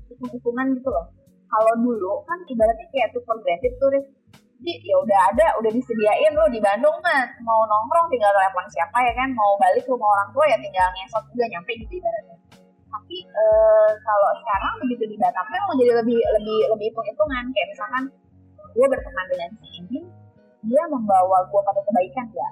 hitung-hitungan 0.06 0.66
gitu 0.78 0.88
loh. 0.94 1.06
Kalau 1.50 1.74
dulu 1.82 2.22
kan 2.30 2.38
ibaratnya 2.46 2.86
kayak 2.94 3.10
tuh 3.10 3.22
granted 3.26 3.74
tuh 3.82 3.90
jadi 4.60 4.72
ya 4.86 4.96
udah 5.02 5.20
ada 5.34 5.46
udah 5.58 5.70
disediain 5.72 6.36
lo 6.36 6.46
di 6.52 6.62
Bandung 6.62 6.94
mah 7.02 7.26
mau 7.42 7.64
nongkrong 7.66 8.06
tinggal 8.12 8.30
telepon 8.30 8.66
siapa 8.70 8.98
ya 9.02 9.12
kan? 9.18 9.34
Mau 9.34 9.58
balik 9.58 9.82
rumah 9.90 10.06
orang 10.14 10.30
tua 10.30 10.46
ya 10.46 10.56
tinggal 10.62 10.86
ngesot 10.94 11.24
juga 11.34 11.44
nyampe 11.50 11.72
gitu 11.74 11.98
ibaratnya 11.98 12.49
tapi 12.90 13.16
uh, 13.30 13.90
kalau 14.02 14.30
sekarang 14.42 14.74
begitu 14.82 15.04
di 15.06 15.16
Batam 15.16 15.46
memang 15.46 15.78
jadi 15.78 15.92
lebih 16.02 16.18
lebih 16.18 16.58
lebih 16.74 16.86
hitung 16.90 17.06
hitungan 17.06 17.44
kayak 17.54 17.68
misalkan 17.70 18.04
gue 18.70 18.86
berteman 18.86 19.26
dengan 19.30 19.50
si 19.62 19.66
ini 19.82 20.00
dia 20.66 20.82
membawa 20.92 21.46
gue 21.48 21.60
pada 21.64 21.80
kebaikan 21.86 22.26
ya. 22.36 22.48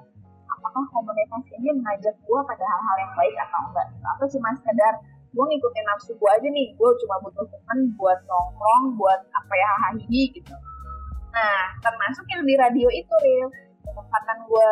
Apakah 0.49 0.83
komunitas 0.91 1.45
ini 1.55 1.71
mengajak 1.71 2.15
gue 2.25 2.39
pada 2.43 2.65
hal-hal 2.65 2.95
yang 2.99 3.13
baik 3.15 3.35
atau 3.37 3.59
enggak? 3.69 3.87
Atau 4.17 4.27
cuma 4.33 4.49
sekedar 4.59 4.93
gue 5.29 5.45
ngikutin 5.45 5.85
nafsu 5.85 6.11
gue 6.17 6.29
aja 6.33 6.47
nih 6.49 6.67
gue 6.73 6.89
cuma 7.05 7.15
butuh 7.21 7.45
teman 7.45 7.79
buat 8.01 8.19
nongkrong 8.25 8.97
buat 8.97 9.19
apa 9.29 9.53
ya 9.53 9.69
hahihi 9.85 10.23
gitu. 10.33 10.55
Nah 11.29 11.77
termasuk 11.85 12.25
yang 12.33 12.41
di 12.43 12.57
radio 12.57 12.89
itu 12.89 13.13
real 13.21 13.49
kesempatan 13.85 14.37
gue 14.49 14.69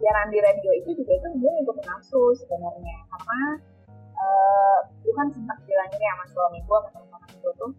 siaran 0.00 0.28
di 0.32 0.40
radio 0.40 0.70
itu 0.72 0.90
juga 0.96 1.12
itu 1.14 1.28
gue 1.36 1.50
ngikutin 1.60 1.84
nafsu 1.84 2.22
sebenarnya. 2.40 2.96
Karena 3.12 3.40
uh, 4.24 4.80
kan 5.14 5.26
sempat 5.30 5.58
bilang 5.62 5.88
ini 5.94 6.06
sama 6.10 6.24
suami 6.34 6.58
gue 6.64 6.78
sama 6.82 6.90
teman-teman 6.90 7.30
gue 7.38 7.54
tuh 7.60 7.72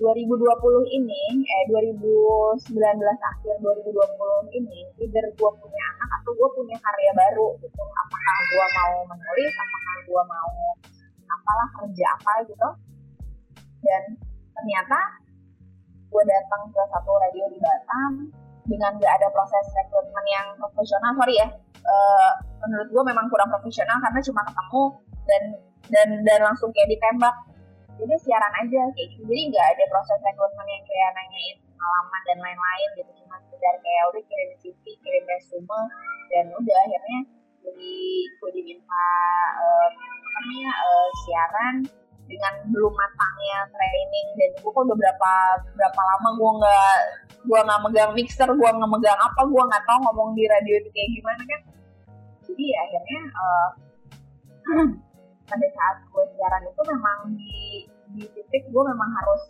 2020 0.00 0.40
ini, 0.88 1.20
eh 1.44 1.62
2019 1.68 2.64
akhir 3.04 3.54
2020 3.60 3.92
ini, 4.56 4.88
either 5.04 5.26
gue 5.36 5.50
punya 5.60 5.82
anak 5.92 6.10
atau 6.16 6.32
gue 6.32 6.48
punya 6.56 6.76
karya 6.80 7.12
baru 7.12 7.52
gitu. 7.60 7.82
Apakah 8.00 8.36
gue 8.48 8.66
mau 8.72 8.94
menulis, 9.12 9.52
apakah 9.52 9.96
gue 10.08 10.22
mau 10.24 10.52
apalah 11.28 11.68
kerja 11.76 12.06
apa 12.08 12.32
gitu. 12.48 12.68
Dan 13.84 14.02
ternyata 14.56 14.98
gue 16.08 16.24
datang 16.24 16.62
ke 16.72 16.82
satu 16.88 17.12
radio 17.28 17.44
di 17.52 17.60
Batam 17.60 18.12
dengan 18.64 18.96
gak 18.96 19.12
ada 19.20 19.28
proses 19.28 19.64
rekrutmen 19.76 20.24
yang 20.32 20.46
profesional, 20.56 21.12
sorry 21.20 21.36
ya. 21.36 21.48
Uh, 21.82 22.32
menurut 22.62 22.88
gue 22.88 23.02
memang 23.10 23.26
kurang 23.26 23.50
profesional 23.50 23.98
karena 23.98 24.20
cuma 24.22 24.40
ketemu 24.46 24.82
dan 25.26 25.42
dan 25.90 26.08
dan 26.22 26.40
langsung 26.46 26.70
kayak 26.70 26.90
ditembak. 26.94 27.34
Jadi 27.98 28.14
siaran 28.22 28.54
aja 28.56 28.80
kayak 28.94 29.08
gitu. 29.14 29.22
Jadi 29.26 29.42
nggak 29.52 29.66
ada 29.76 29.84
proses 29.90 30.18
rekrutmen 30.22 30.66
yang 30.66 30.84
kayak 30.86 31.10
nanyain 31.14 31.56
pengalaman 31.60 32.22
dan 32.26 32.38
lain-lain 32.38 32.88
gitu. 32.98 33.10
Cuma 33.22 33.36
sekedar 33.46 33.74
kayak 33.82 34.04
udah 34.14 34.22
kirim 34.26 34.50
CV 34.62 34.84
kirim 35.02 35.24
resume 35.26 35.80
dan 36.32 36.46
udah 36.54 36.78
akhirnya 36.88 37.20
jadi 37.62 37.94
gue 38.26 38.50
diminta 38.58 39.06
uh, 39.54 39.88
apa 39.94 40.28
namanya 40.34 40.70
uh, 40.82 41.08
siaran 41.22 41.76
dengan 42.32 42.54
belum 42.72 42.92
matangnya 42.96 43.58
training 43.68 44.26
dan 44.40 44.50
gue 44.56 44.70
kok 44.72 44.82
udah 44.88 44.96
berapa 45.76 46.00
lama 46.00 46.28
gue 46.32 46.50
nggak 46.64 46.96
gue 47.44 47.60
nggak 47.60 47.80
megang 47.84 48.12
mixer 48.16 48.48
gue 48.48 48.68
nggak 48.72 48.90
megang 48.90 49.20
apa 49.20 49.40
gue 49.44 49.62
nggak 49.68 49.84
tahu 49.84 49.98
ngomong 50.08 50.32
di 50.32 50.48
radio 50.48 50.74
itu 50.80 50.88
kayak 50.96 51.10
gimana 51.12 51.42
kan. 51.44 51.60
Jadi 52.48 52.64
ya 52.64 52.78
akhirnya 52.88 53.20
uh, 53.36 53.68
pada 55.52 55.66
saat 55.76 55.96
gue 56.08 56.24
siaran 56.32 56.64
itu 56.64 56.82
memang 56.88 57.18
di 57.36 57.56
di 58.16 58.24
titik 58.32 58.64
gue 58.72 58.82
memang 58.88 59.10
harus 59.12 59.42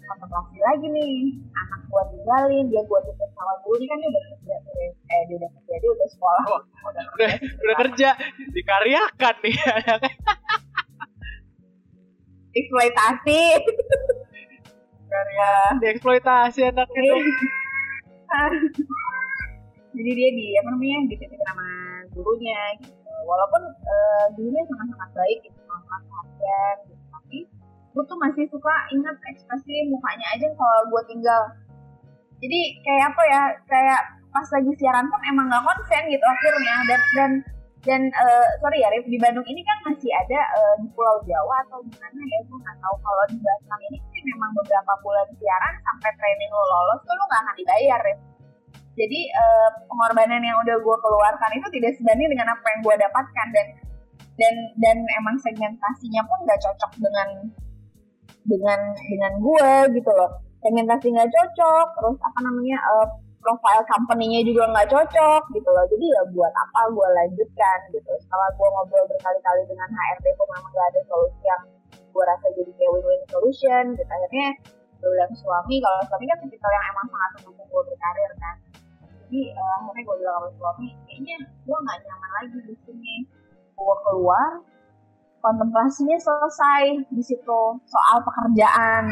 kontemplasi 0.00 0.56
lagi 0.64 0.86
nih. 0.88 1.36
Anak 1.52 1.80
gue 1.92 2.02
tinggalin 2.16 2.64
dia 2.72 2.82
gue 2.82 2.98
tutup 3.04 3.30
sama 3.36 3.52
dulu 3.60 3.76
ini 3.76 3.86
kan 3.86 3.96
dia 4.00 4.08
udah 4.08 4.24
kerja 4.32 4.56
eh 4.88 5.22
dia 5.28 5.36
udah 5.36 5.50
kerja 5.60 5.74
dia 5.76 5.90
udah 5.92 6.08
sekolah. 6.08 6.44
Udah, 6.48 7.04
udah, 7.20 7.32
udah 7.36 7.76
kerja 7.84 8.08
dikaryakan 8.56 9.34
nih 9.44 9.56
eksploitasi. 12.54 13.42
Karya. 15.10 15.52
Dieksploitasi 15.82 16.60
anak 16.70 16.88
itu 16.94 17.18
jadi 19.90 20.10
dia 20.14 20.30
di 20.38 20.46
apa 20.54 20.68
namanya 20.70 21.10
dititipin 21.10 21.40
sama 21.50 21.66
gurunya 22.14 22.60
gitu. 22.78 23.10
Walaupun 23.26 23.62
uh, 23.68 24.24
gurunya 24.38 24.62
sangat-sangat 24.70 25.10
baik 25.18 25.38
gitu 25.42 25.58
sangat 25.66 26.02
perhatian 26.06 26.76
gitu. 26.86 27.04
Tapi 27.10 27.38
gue 27.90 28.04
tuh 28.06 28.18
masih 28.22 28.44
suka 28.54 28.74
ingat 28.94 29.16
ekspresi 29.34 29.90
mukanya 29.90 30.26
aja 30.38 30.46
kalau 30.54 30.80
gue 30.94 31.02
tinggal. 31.10 31.42
Jadi 32.40 32.60
kayak 32.86 33.04
apa 33.12 33.22
ya 33.26 33.42
kayak 33.66 34.00
pas 34.30 34.46
lagi 34.46 34.72
siaran 34.78 35.10
pun 35.10 35.20
emang 35.26 35.46
nggak 35.50 35.64
konsen 35.66 36.02
gitu 36.06 36.24
akhirnya. 36.24 36.74
Dan 36.86 37.00
dan 37.18 37.30
dan 37.80 38.12
uh, 38.12 38.46
sorry 38.60 38.84
ya 38.84 38.92
Rif, 38.92 39.08
di 39.08 39.16
Bandung 39.16 39.46
ini 39.48 39.64
kan 39.64 39.80
masih 39.88 40.12
ada 40.12 40.40
uh, 40.52 40.74
di 40.84 40.88
Pulau 40.92 41.16
Jawa 41.24 41.64
atau 41.64 41.80
di 41.80 41.96
mana 41.96 42.20
ya 42.20 42.38
gue 42.44 42.58
nggak 42.60 42.76
tahu. 42.76 42.94
Kalau 43.00 43.24
di 43.32 43.38
Batam 43.40 43.80
ini 43.88 43.98
sih 44.12 44.22
memang 44.28 44.52
beberapa 44.52 44.92
bulan 45.00 45.24
siaran 45.40 45.74
sampai 45.80 46.12
training 46.20 46.50
lo 46.52 46.60
lolos 46.60 47.00
tuh 47.08 47.16
lo 47.16 47.24
nggak 47.24 47.40
akan 47.40 47.54
dibayar 47.56 48.00
Rif. 48.04 48.20
jadi 49.00 49.20
uh, 49.32 49.70
pengorbanan 49.88 50.44
yang 50.44 50.60
udah 50.60 50.76
gue 50.76 50.96
keluarkan 51.00 51.50
itu 51.56 51.68
tidak 51.80 51.96
sebanding 51.96 52.28
dengan 52.28 52.52
apa 52.52 52.66
yang 52.68 52.80
gue 52.84 52.94
dapatkan. 53.00 53.46
Dan 53.48 53.66
dan 54.36 54.54
dan 54.76 54.96
emang 55.16 55.36
segmentasinya 55.40 56.20
pun 56.28 56.38
nggak 56.44 56.60
cocok 56.60 56.92
dengan 57.00 57.28
dengan 58.44 58.80
dengan 58.92 59.32
gue 59.40 59.72
gitu 59.96 60.10
loh. 60.12 60.36
Segmentasi 60.60 61.16
nggak 61.16 61.32
cocok 61.32 61.86
terus 61.96 62.18
apa 62.20 62.38
namanya 62.44 62.76
uh, 62.92 63.08
profile 63.40 63.84
company-nya 63.88 64.40
juga 64.44 64.68
nggak 64.68 64.88
cocok 64.92 65.42
gitu 65.56 65.68
loh. 65.72 65.84
Jadi 65.88 66.06
ya 66.06 66.22
buat 66.32 66.52
apa 66.52 66.80
gue 66.92 67.08
lanjutkan 67.08 67.78
gitu. 67.96 68.12
Setelah 68.20 68.48
gue 68.54 68.68
ngobrol 68.68 69.04
berkali-kali 69.08 69.62
dengan 69.66 69.88
HRD 69.88 70.26
kok 70.36 70.48
memang 70.52 70.72
gak 70.76 70.88
ada 70.92 71.00
solusi 71.08 71.42
yang 71.44 71.62
gue 72.12 72.24
rasa 72.28 72.46
jadi 72.52 72.70
kayak 72.76 72.90
win-win 72.92 73.22
solution 73.32 73.84
gitu. 73.96 74.10
Akhirnya 74.12 74.48
bilang 75.00 75.32
suami. 75.32 75.76
Kalau 75.80 75.98
suami 76.04 76.24
kan 76.28 76.38
tipikal 76.44 76.70
yang 76.70 76.86
emang 76.92 77.06
sangat 77.08 77.30
mendukung 77.40 77.68
gue 77.72 77.82
berkarir 77.88 78.30
kan. 78.36 78.56
Jadi 79.26 79.40
uh, 79.56 79.72
akhirnya 79.80 80.02
gue 80.04 80.16
bilang 80.20 80.36
sama 80.36 80.50
suami 80.60 80.86
kayaknya 81.08 81.36
gue 81.64 81.78
nggak 81.80 81.98
nyaman 82.04 82.30
lagi 82.36 82.58
di 82.68 82.76
sini. 82.84 83.14
Gue 83.72 83.96
keluar 84.04 84.60
kontemplasinya 85.40 86.20
selesai 86.20 87.08
di 87.08 87.22
situ 87.24 87.60
soal 87.88 88.16
pekerjaan 88.20 89.08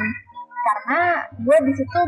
karena 0.69 1.01
gue 1.41 1.59
di 1.65 1.73
situ 1.81 1.99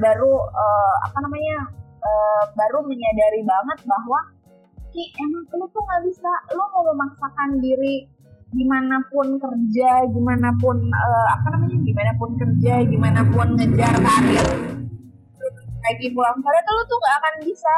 baru 0.00 0.32
uh, 0.48 0.94
apa 1.04 1.18
namanya 1.20 1.68
uh, 2.00 2.42
baru 2.56 2.80
menyadari 2.88 3.44
banget 3.44 3.78
bahwa 3.84 4.20
ki 4.88 5.04
emang 5.20 5.44
lu 5.52 5.66
tuh 5.68 5.84
nggak 5.84 6.02
bisa 6.08 6.32
lu 6.56 6.64
mau 6.72 6.82
memaksakan 6.88 7.60
diri 7.60 8.08
di 8.50 8.64
mana 8.66 8.98
pun 9.12 9.38
kerja 9.38 10.08
gimana 10.10 10.50
pun 10.58 10.80
uh, 10.80 11.28
apa 11.36 11.54
namanya 11.54 11.78
gimana 11.84 12.12
pun 12.18 12.34
kerja 12.34 12.82
gimana 12.88 13.20
pun 13.28 13.54
ngejar 13.54 13.94
karir 14.00 14.80
lagi 15.80 16.06
pulang 16.12 16.38
sore 16.44 16.60
tuh 16.62 16.74
lu 16.76 16.82
tuh 16.86 16.98
nggak 17.00 17.16
akan 17.18 17.34
bisa. 17.44 17.76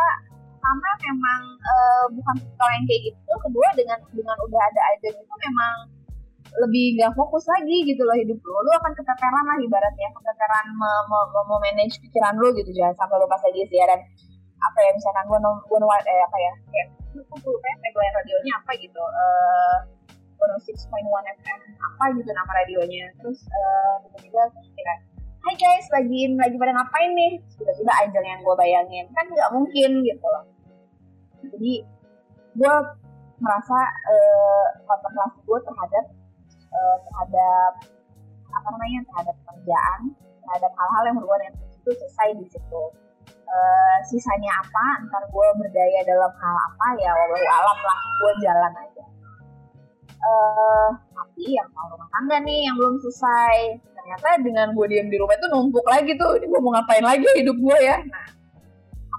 Karena 0.62 0.90
memang 1.10 1.40
uh, 1.58 2.04
bukan 2.14 2.36
kalau 2.54 2.72
yang 2.76 2.86
kayak 2.86 3.02
gitu. 3.10 3.32
Kedua 3.34 3.68
dengan 3.74 3.98
dengan 4.14 4.36
udah 4.46 4.60
ada 4.62 4.82
aja 4.94 5.08
itu 5.10 5.34
memang 5.42 5.74
lebih 6.60 7.00
gak 7.00 7.16
fokus 7.16 7.48
lagi 7.48 7.80
gitu 7.88 8.04
loh 8.04 8.12
hidup 8.12 8.36
lo, 8.44 8.58
lo 8.60 8.70
akan 8.76 8.92
keteteran 8.92 9.44
lah 9.48 9.56
ibaratnya 9.62 10.08
keteteran 10.12 10.66
mau 10.76 11.58
manage 11.64 11.96
pikiran 12.04 12.36
lo 12.36 12.52
gitu 12.52 12.70
jangan 12.76 12.92
sampai 13.00 13.16
lo 13.16 13.26
pas 13.30 13.40
lagi 13.40 13.64
siaran 13.72 14.00
apa 14.62 14.78
ya 14.78 14.90
misalkan 14.94 15.24
gue 15.26 15.38
nom 15.42 15.56
gue 15.66 15.78
eh, 15.82 16.22
apa 16.22 16.36
ya 16.38 16.52
kayak 16.70 16.88
gue 17.12 17.50
lupa 17.50 17.66
ya 17.66 17.76
tagline 17.82 18.14
radionya 18.14 18.52
apa? 18.62 18.72
gitu. 18.78 19.02
Eh 19.02 19.78
uh, 20.42 20.58
106.1 20.58 21.38
FM 21.38 21.60
apa 21.78 22.04
gitu 22.18 22.30
nama 22.34 22.50
radionya. 22.62 23.06
Terus 23.20 23.40
uh, 23.46 23.94
tiba-tiba 24.06 24.42
kira 24.74 24.94
Hai 25.42 25.58
guys, 25.58 25.90
lagi 25.90 26.30
lagi 26.38 26.54
pada 26.54 26.70
ngapain 26.70 27.10
nih? 27.18 27.42
Tiba-tiba 27.58 27.92
ajang 28.06 28.26
yang 28.26 28.40
gue 28.46 28.54
bayangin. 28.54 29.06
Kan 29.10 29.26
nggak 29.26 29.50
mungkin 29.50 29.90
gitu 30.06 30.26
loh. 30.30 30.44
Jadi 31.42 31.82
gue 32.54 32.74
merasa 33.42 33.78
uh, 34.06 34.66
kontemplasi 34.86 35.42
gue 35.42 35.58
terhadap 35.66 36.04
uh, 36.72 36.96
terhadap 37.08 37.72
apa 38.52 38.68
namanya 38.68 39.00
terhadap 39.08 39.34
pekerjaan 39.44 40.00
terhadap 40.42 40.72
hal-hal 40.76 41.02
yang 41.08 41.16
berhubungan 41.16 41.52
dengan 41.54 41.70
itu 41.72 41.90
selesai 41.96 42.28
di 42.36 42.46
situ. 42.50 42.82
Uh, 43.52 43.98
sisanya 44.08 44.48
apa 44.64 45.04
ntar 45.08 45.28
gue 45.28 45.48
berdaya 45.60 46.00
dalam 46.08 46.32
hal 46.40 46.56
apa 46.56 46.86
ya 46.96 47.12
walau 47.12 47.36
alam 47.36 47.78
lah 47.84 47.98
gue 48.00 48.32
jalan 48.40 48.72
aja. 48.80 49.04
Uh, 50.22 50.88
tapi 51.12 51.52
yang 51.52 51.68
soal 51.74 51.92
rumah 51.92 52.08
tangga 52.14 52.38
nih 52.40 52.64
yang 52.64 52.74
belum 52.78 52.96
selesai 53.02 53.76
ternyata 53.92 54.28
dengan 54.40 54.66
gue 54.72 54.86
diem 54.88 55.08
di 55.12 55.18
rumah 55.20 55.36
itu 55.36 55.46
numpuk 55.52 55.84
lagi 55.84 56.16
tuh 56.16 56.40
ini 56.40 56.46
gue 56.48 56.60
mau 56.64 56.72
ngapain 56.74 57.04
lagi 57.04 57.28
hidup 57.38 57.56
gue 57.60 57.78
ya? 57.82 58.00
Nah 58.08 58.26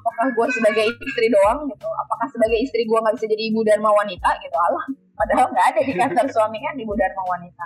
apakah 0.03 0.27
gue 0.35 0.47
sebagai 0.59 0.85
istri 0.97 1.27
doang 1.31 1.69
gitu? 1.69 1.87
Apakah 1.87 2.27
sebagai 2.33 2.59
istri 2.59 2.83
gue 2.83 2.97
nggak 2.99 3.15
bisa 3.15 3.27
jadi 3.29 3.43
ibu 3.53 3.61
dan 3.63 3.79
mau 3.79 3.95
wanita 3.95 4.29
gitu? 4.41 4.57
Allah 4.57 4.83
padahal 5.13 5.47
nggak 5.53 5.67
ada 5.73 5.81
di 5.85 5.93
kantor 5.93 6.27
suami 6.33 6.57
kan 6.61 6.73
ibu 6.77 6.93
dan 6.97 7.11
mau 7.13 7.27
wanita. 7.29 7.65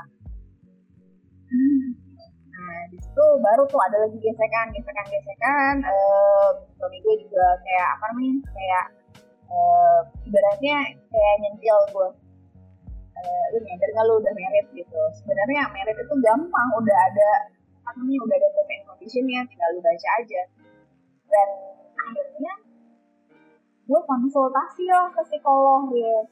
Nah 2.52 2.80
di 2.92 2.98
situ 3.00 3.26
baru 3.40 3.64
tuh 3.72 3.80
ada 3.80 3.98
lagi 4.04 4.18
gesekan 4.20 4.68
gesekan 4.76 5.06
gesekan. 5.08 5.76
Uh, 5.88 6.50
suami 6.76 6.98
gue 7.00 7.16
juga 7.24 7.46
kayak 7.64 7.88
apa 7.96 8.04
namanya 8.12 8.36
kayak 8.52 8.86
uh, 9.48 10.00
ibaratnya 10.28 10.76
kayak 11.08 11.36
nyentil 11.44 11.80
gue 11.96 12.10
uh, 13.16 13.46
lu 13.56 13.58
nyadar 13.64 13.90
nggak 13.96 14.06
lu 14.06 14.14
udah 14.20 14.34
merit 14.36 14.68
gitu? 14.76 15.02
Sebenarnya 15.24 15.72
merit 15.72 15.98
itu 15.98 16.16
gampang 16.20 16.70
udah 16.76 16.98
ada 17.14 17.32
apa 17.88 17.90
namanya 17.96 18.20
udah 18.28 18.36
ada 18.36 18.48
term 18.52 18.70
and 18.76 18.84
conditionnya 18.84 19.40
tinggal 19.48 19.70
lu 19.72 19.80
baca 19.80 20.10
aja. 20.20 20.42
Dan 21.28 21.48
akhirnya 21.96 22.54
gue 23.88 24.02
konsultasi 24.04 24.84
lah 24.92 25.08
ke 25.16 25.22
psikolog 25.32 25.88
ya 25.96 26.28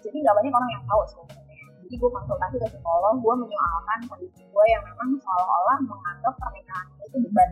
jadi 0.00 0.16
nggak 0.16 0.36
banyak 0.36 0.52
orang 0.52 0.70
yang 0.72 0.84
tahu 0.88 1.02
sebenarnya. 1.12 1.66
Jadi 1.84 1.94
gue 1.98 2.10
konsultasi 2.10 2.56
ke 2.56 2.66
psikolog 2.72 3.14
gue 3.20 3.34
menyoalkan 3.44 3.98
kondisi 4.08 4.42
gue 4.48 4.64
yang 4.72 4.82
memang 4.86 5.10
seolah-olah 5.20 5.78
menganggap 5.84 6.34
pernikahan 6.40 6.86
itu 7.04 7.16
beban. 7.28 7.50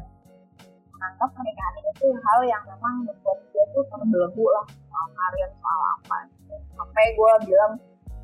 Menganggap 0.97 1.31
pernikahan 1.37 1.75
itu 1.85 2.07
hal 2.09 2.41
yang 2.49 2.63
memang 2.65 2.95
membuat 3.05 3.39
gue 3.53 3.65
tuh 3.77 3.85
terbelenggu 3.93 4.47
lah 4.49 4.65
soal 4.71 5.07
karir 5.13 5.51
soal 5.61 5.81
apa 5.99 6.17
gitu. 6.33 6.55
sampai 6.79 7.05
gue 7.19 7.33
bilang 7.51 7.73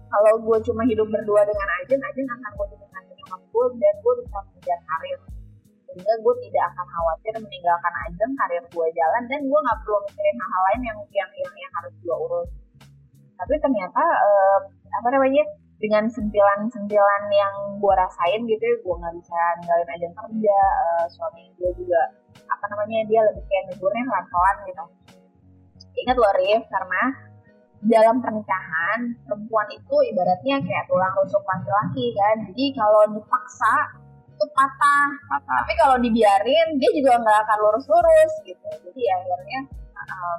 kalau 0.09 0.33
gue 0.38 0.59
cuma 0.71 0.83
hidup 0.87 1.09
berdua 1.11 1.43
dengan 1.43 1.69
Ajen, 1.83 1.99
Ajen 1.99 2.26
akan 2.31 2.50
gue 2.54 2.66
dengan 2.78 3.02
nyokap 3.11 3.43
gue 3.50 3.64
dan 3.83 3.95
gue 3.99 4.14
bisa 4.23 4.38
mengejar 4.47 4.81
karir. 4.87 5.19
Sehingga 5.90 6.14
gue 6.23 6.35
tidak 6.47 6.64
akan 6.75 6.87
khawatir 6.87 7.35
meninggalkan 7.43 7.93
Ajen 8.09 8.31
karir 8.38 8.62
gue 8.73 8.87
jalan 8.95 9.23
dan 9.26 9.40
gue 9.43 9.59
nggak 9.59 9.78
perlu 9.85 9.99
mikirin 10.07 10.37
hal-hal 10.38 10.62
lain 10.71 10.81
yang 10.87 10.99
yang 11.12 11.31
yang, 11.35 11.54
yang 11.59 11.73
harus 11.83 11.95
gue 11.99 12.16
urus 12.16 12.50
tapi 13.35 13.55
ternyata 13.59 14.03
uh, 14.03 14.59
apa 15.03 15.09
namanya 15.11 15.45
dengan 15.83 16.07
sentilan-sentilan 16.09 17.23
yang 17.35 17.55
gue 17.83 17.95
rasain 17.99 18.41
gitu 18.47 18.62
ya 18.62 18.76
gue 18.81 18.95
nggak 18.95 19.14
bisa 19.21 19.38
ninggalin 19.61 19.91
aja 19.91 20.09
kerja 20.17 20.59
uh, 20.81 21.07
suami 21.11 21.50
gue 21.59 21.71
juga 21.76 22.00
apa 22.49 22.64
namanya 22.73 23.05
dia 23.11 23.21
lebih 23.26 23.45
kayak 23.45 23.64
negurnya 23.75 24.03
pelan-pelan 24.07 24.57
gitu. 24.71 24.85
Ingat 25.95 26.17
loh 26.19 26.35
Rif 26.35 26.62
karena 26.71 27.03
dalam 27.85 28.17
pernikahan 28.25 29.12
perempuan 29.29 29.69
itu 29.76 29.97
ibaratnya 30.09 30.57
kayak 30.64 30.88
tulang 30.88 31.14
rusuk 31.21 31.45
laki-laki 31.45 32.07
kan. 32.17 32.37
Jadi 32.49 32.64
kalau 32.73 33.03
dipaksa 33.12 33.75
itu 34.35 34.45
patah, 34.50 35.09
patah. 35.31 35.62
tapi 35.62 35.73
kalau 35.79 35.97
dibiarin 36.03 36.81
dia 36.81 36.91
juga 36.91 37.23
nggak 37.23 37.38
akan 37.47 37.59
lurus-lurus 37.61 38.33
gitu. 38.49 38.69
Jadi 38.88 39.03
akhirnya 39.12 39.61
uh, 40.00 40.37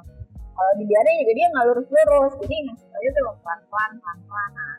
kalau 0.56 0.72
dibiarin 0.80 1.20
juga 1.20 1.32
dia 1.36 1.46
nggak 1.52 1.64
lurus-lurus 1.68 2.32
jadi 2.40 2.56
ngasih 2.64 2.88
aja 2.88 3.08
tuh 3.12 3.24
pelan-pelan 3.44 3.90
pelan-pelan. 4.00 4.50
Nah, 4.56 4.76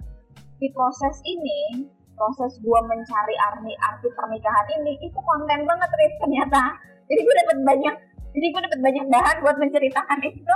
di 0.58 0.68
proses 0.74 1.16
ini 1.22 1.86
proses 2.18 2.58
gue 2.58 2.80
mencari 2.90 3.36
arti 3.38 3.74
arti 3.78 4.08
pernikahan 4.18 4.68
ini 4.82 4.98
itu 5.06 5.20
konten 5.22 5.60
banget 5.70 5.90
Rif 5.94 6.14
ternyata. 6.18 6.64
Jadi 7.06 7.20
gue 7.22 7.36
dapet 7.46 7.58
banyak 7.62 7.96
jadi 8.34 8.46
gue 8.50 8.62
dapet 8.66 8.80
banyak 8.82 9.06
bahan 9.14 9.38
buat 9.46 9.58
menceritakan 9.62 10.20
itu. 10.26 10.56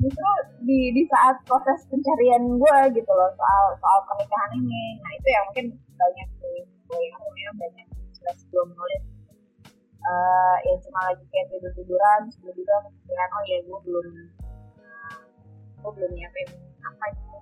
Justru 0.00 0.30
di 0.64 0.92
di 0.96 1.02
saat 1.08 1.40
proses 1.44 1.84
pencarian 1.88 2.44
gue 2.56 2.78
gitu 2.96 3.12
loh 3.12 3.32
soal 3.36 3.64
soal 3.80 3.98
pernikahan 4.12 4.60
ini. 4.60 5.00
Nah 5.00 5.12
itu 5.16 5.28
yang 5.28 5.44
mungkin 5.48 5.66
banyak 5.96 6.28
sih 6.36 6.56
gue 6.68 7.00
yang 7.00 7.20
punya 7.20 7.50
banyak 7.56 7.86
inspirasi 8.12 8.44
gue 8.52 8.64
menulis 8.68 9.02
uh, 10.06 10.56
yang 10.64 10.78
cuma 10.84 11.00
lagi 11.12 11.24
kayak 11.28 11.46
tidur 11.52 11.72
tiduran 11.76 12.20
sebelum 12.32 12.56
kepikiran 12.88 13.28
oh 13.36 13.44
ya 13.44 13.58
gue 13.64 13.78
belum 13.84 14.06
gue 15.80 15.90
belum 15.96 16.12
nyiapin 16.12 16.48
apa 16.84 17.04
gitu. 17.16 17.38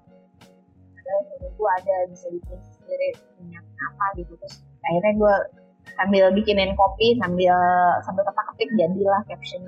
Padahal 0.94 1.20
menurut 1.26 1.52
gue 1.58 1.70
ada 1.82 1.96
bisa 2.10 2.26
bikin 2.30 2.58
sendiri 2.78 3.08
punya 3.36 3.60
apa 3.60 4.04
gitu. 4.18 4.32
Terus 4.38 4.54
akhirnya 4.86 5.12
gue 5.18 5.34
sambil 5.98 6.24
bikinin 6.30 6.72
kopi 6.78 7.18
sambil 7.18 7.58
sambil 8.06 8.22
ketak 8.22 8.46
ketik 8.54 8.70
jadilah 8.78 9.20
caption 9.26 9.62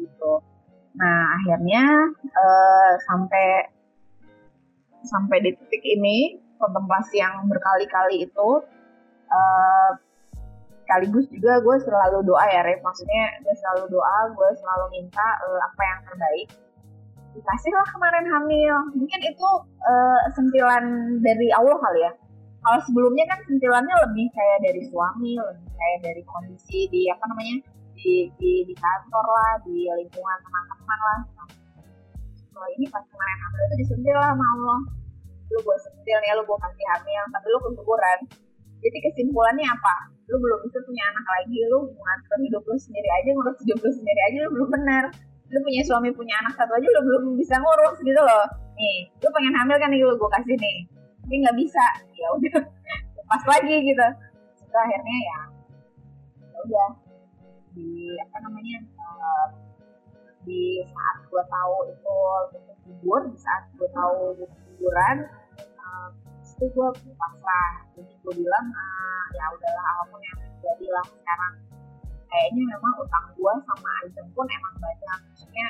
gitu. 0.00 0.32
Nah 0.96 1.20
akhirnya 1.36 1.84
uh, 2.32 2.92
sampai 3.04 3.68
sampai 5.04 5.36
di 5.44 5.50
titik 5.54 5.84
ini 5.84 6.40
kontemplasi 6.58 7.22
yang 7.22 7.46
berkali-kali 7.46 8.26
itu 8.26 8.48
uh, 9.30 9.90
sekaligus 10.82 11.28
juga 11.28 11.60
gue 11.60 11.76
selalu 11.84 12.24
doa 12.24 12.44
ya 12.48 12.64
Ref. 12.64 12.80
Maksudnya 12.80 13.44
gue 13.44 13.54
selalu 13.60 13.92
doa 13.92 14.32
gue 14.32 14.50
selalu 14.56 14.84
minta 14.96 15.26
uh, 15.44 15.60
apa 15.68 15.82
yang 15.84 16.00
terbaik 16.08 16.48
dikasih 17.34 17.72
lah 17.74 17.86
kemarin 17.92 18.26
hamil. 18.28 18.74
Mungkin 18.96 19.20
itu 19.20 19.48
uh, 19.84 20.20
sentilan 20.32 20.84
dari 21.20 21.48
Allah 21.52 21.76
kali 21.76 22.00
ya. 22.04 22.12
Kalau 22.58 22.78
sebelumnya 22.84 23.24
kan 23.30 23.38
sentilannya 23.46 23.94
lebih 24.08 24.26
kayak 24.34 24.58
dari 24.66 24.82
suami 24.90 25.38
lebih 25.38 25.68
kayak 25.72 25.98
dari 26.02 26.22
kondisi 26.26 26.90
di 26.90 27.06
apa 27.08 27.24
namanya 27.30 27.56
di 27.94 28.28
di, 28.36 28.52
di 28.66 28.74
kantor 28.74 29.24
lah 29.24 29.52
di 29.62 29.86
lingkungan 29.86 30.38
teman-teman 30.42 30.98
lah. 31.00 31.20
Kalau 32.52 32.68
ini 32.74 32.86
pas 32.90 33.04
kemarin 33.06 33.38
hamil 33.38 33.60
itu 33.62 33.76
disentil 33.86 34.16
lah 34.18 34.34
sama 34.34 34.46
Allah. 34.58 34.80
Lu 35.48 35.58
gue 35.64 35.76
sentil 35.80 36.18
nih 36.18 36.30
lu 36.36 36.42
gue 36.44 36.58
kasih 36.60 36.86
hamil 36.92 37.22
tapi 37.32 37.46
lu 37.48 37.58
kesuburan 37.62 38.18
jadi 38.78 38.98
kesimpulannya 39.10 39.66
apa? 39.66 39.94
Lu 40.30 40.36
belum 40.38 40.58
bisa 40.66 40.78
punya 40.86 41.02
anak 41.10 41.26
lagi 41.26 41.58
lu 41.70 41.78
ngatur 41.88 42.38
hidup 42.42 42.62
lu 42.66 42.76
sendiri 42.78 43.08
aja 43.10 43.30
ngurus 43.34 43.58
hidup 43.62 43.78
lu 43.80 43.90
sendiri 43.90 44.20
aja 44.28 44.38
lu 44.46 44.50
belum 44.54 44.68
benar 44.74 45.04
lu 45.48 45.58
punya 45.64 45.82
suami 45.84 46.12
punya 46.12 46.34
anak 46.44 46.52
satu 46.60 46.72
aja 46.76 46.84
lu 46.84 47.00
belum 47.08 47.24
bisa 47.40 47.56
ngurus 47.56 47.96
gitu 48.04 48.20
loh. 48.20 48.44
Nih 48.76 49.08
lu 49.20 49.28
pengen 49.32 49.54
hamil 49.56 49.76
kan 49.80 49.88
nih 49.88 50.04
lu 50.04 50.14
gue 50.14 50.30
kasih 50.36 50.56
nih. 50.60 50.76
Tapi 51.24 51.34
nggak 51.40 51.56
bisa. 51.56 51.86
Ya 52.16 52.28
udah 52.36 52.56
pas 53.30 53.42
lagi 53.48 53.76
gitu. 53.80 54.06
Itu 54.60 54.76
akhirnya 54.76 55.16
ya, 55.24 55.40
ya 56.52 56.58
udah. 56.68 56.88
Di 57.72 58.16
apa 58.20 58.36
namanya 58.44 58.76
uh, 59.00 59.46
di 60.44 60.84
saat 60.84 61.16
gue 61.28 61.42
tahu 61.48 61.76
itu 61.92 62.16
libur 62.88 63.20
di 63.28 63.38
saat 63.40 63.64
gue 63.76 63.88
tahu 63.92 64.36
liburan 64.76 65.16
uh, 65.80 66.08
itu 66.44 66.64
gue 66.68 66.88
pasrah. 67.16 67.72
Jadi 67.96 68.12
gue 68.20 68.32
bilang 68.36 68.66
uh, 68.68 69.24
ya 69.32 69.44
udahlah 69.56 69.84
apa 69.96 70.02
pun 70.12 70.20
yang 70.20 70.38
terjadi 70.44 70.86
lah 70.92 71.04
sekarang 71.08 71.67
kayaknya 72.28 72.62
memang 72.76 72.94
utang 73.00 73.26
gue 73.34 73.52
sama 73.64 73.90
Ajeng 74.04 74.28
pun 74.36 74.46
emang 74.46 74.74
banyak. 74.78 75.18
Maksudnya 75.32 75.66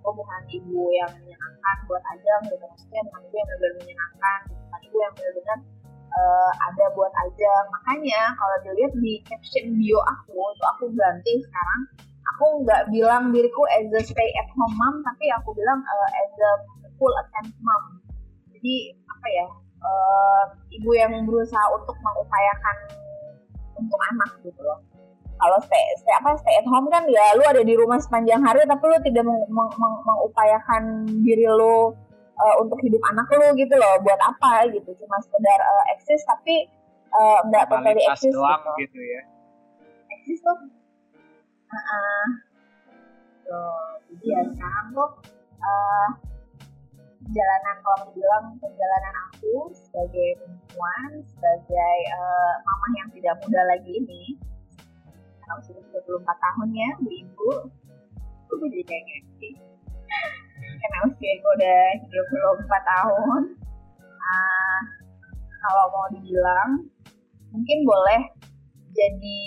gue 0.00 0.12
bukan 0.16 0.42
ibu 0.48 0.80
yang 0.96 1.10
menyenangkan 1.12 1.76
buat 1.84 2.02
Ajeng 2.16 2.42
gitu 2.48 2.64
maksudnya 2.64 3.00
bukan 3.04 3.20
ibu 3.20 3.34
yang 3.36 3.46
benar-benar 3.46 3.74
menyenangkan 3.84 4.38
bukan 4.48 4.80
ibu 4.88 4.96
yang 4.96 5.12
benar-benar 5.12 5.58
uh, 6.16 6.52
ada 6.72 6.84
buat 6.96 7.12
Ajeng 7.28 7.64
makanya 7.68 8.22
kalau 8.40 8.56
dilihat 8.64 8.92
di 8.96 9.12
caption 9.28 9.76
bio 9.76 10.00
aku 10.08 10.40
itu 10.40 10.64
aku 10.72 10.84
ganti 10.96 11.32
sekarang 11.44 11.80
aku 12.36 12.44
nggak 12.64 12.82
bilang 12.88 13.28
diriku 13.28 13.62
as 13.76 13.92
a 13.92 14.00
stay 14.00 14.30
at 14.40 14.48
home 14.56 14.72
mom 14.80 15.04
tapi 15.04 15.28
aku 15.36 15.52
bilang 15.52 15.84
uh, 15.84 16.08
as 16.24 16.32
a 16.32 16.52
full 16.96 17.12
attend 17.16 17.52
mom. 17.64 17.84
Jadi 18.52 18.92
apa 19.08 19.26
ya 19.28 19.46
uh, 19.84 20.44
ibu 20.68 20.90
yang 20.96 21.12
berusaha 21.24 21.64
untuk 21.76 21.96
mengupayakan 22.00 22.76
untuk 23.76 24.00
anak 24.12 24.30
gitu 24.44 24.60
loh 24.60 24.80
kalau 25.40 25.58
stay, 25.64 25.84
stay 25.96 26.14
apa 26.20 26.36
stay 26.36 26.54
at 26.60 26.68
home 26.68 26.86
kan 26.92 27.08
ya 27.08 27.32
lu 27.32 27.42
ada 27.48 27.64
di 27.64 27.72
rumah 27.72 27.96
sepanjang 27.96 28.44
hari 28.44 28.60
tapi 28.68 28.84
lu 28.84 28.98
tidak 29.00 29.24
meng, 29.24 29.40
meng, 29.48 29.70
meng, 29.80 29.94
mengupayakan 30.04 30.82
diri 31.24 31.48
lu 31.48 31.96
uh, 32.36 32.54
untuk 32.60 32.76
hidup 32.84 33.00
anak 33.08 33.24
lu 33.32 33.48
gitu 33.56 33.74
loh. 33.80 33.96
Buat 34.04 34.20
apa 34.20 34.68
gitu 34.68 34.92
cuma 35.00 35.16
sekedar 35.24 35.58
uh, 35.64 35.84
eksis 35.96 36.20
tapi 36.28 36.68
uh, 37.16 37.40
nggak 37.48 37.72
totally 37.72 38.04
eksis 38.04 38.36
doang 38.36 38.60
gitu. 38.76 38.84
gitu 38.84 39.00
ya. 39.00 39.20
Eksis 40.20 40.38
tuh 40.44 40.58
uh, 41.72 41.74
uh, 41.74 42.24
tuh 43.48 43.80
jadi 44.12 44.26
ya 44.28 44.40
sekarang 44.52 44.86
tuh 44.92 45.10
uh, 45.64 46.08
perjalanan 47.20 47.76
kalau 47.84 47.98
dibilang 48.12 48.44
perjalanan 48.60 49.14
aku 49.28 49.72
sebagai 49.76 50.28
perempuan 50.40 51.08
sebagai 51.32 51.96
uh, 52.16 52.54
mama 52.64 52.86
yang 52.96 53.08
tidak 53.12 53.34
muda 53.44 53.62
lagi 53.68 53.92
ini 53.92 54.39
karena 55.50 55.66
sudah 55.66 55.82
34 55.98 56.30
tahun 56.46 56.68
ya 56.78 56.90
bu 57.02 57.10
ibu. 57.10 57.50
Aku 58.54 58.66
jadi 58.70 58.86
kayak 58.86 59.04
gitu 59.10 59.50
karena 60.54 60.98
usia 61.10 61.32
udah 61.42 61.82
24 62.06 62.92
tahun. 62.94 63.42
Uh, 64.20 64.80
kalau 65.58 65.84
mau 65.90 66.06
dibilang 66.14 66.86
mungkin 67.50 67.78
boleh 67.82 68.22
jadi 68.94 69.42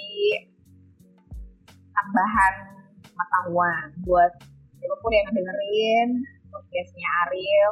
tambahan 1.96 2.54
pengetahuan 3.00 3.88
buat 4.04 4.32
siapa 4.76 4.96
pun 5.00 5.12
yang 5.16 5.32
dengerin 5.32 6.10
podcastnya 6.52 7.10
Ariel 7.24 7.72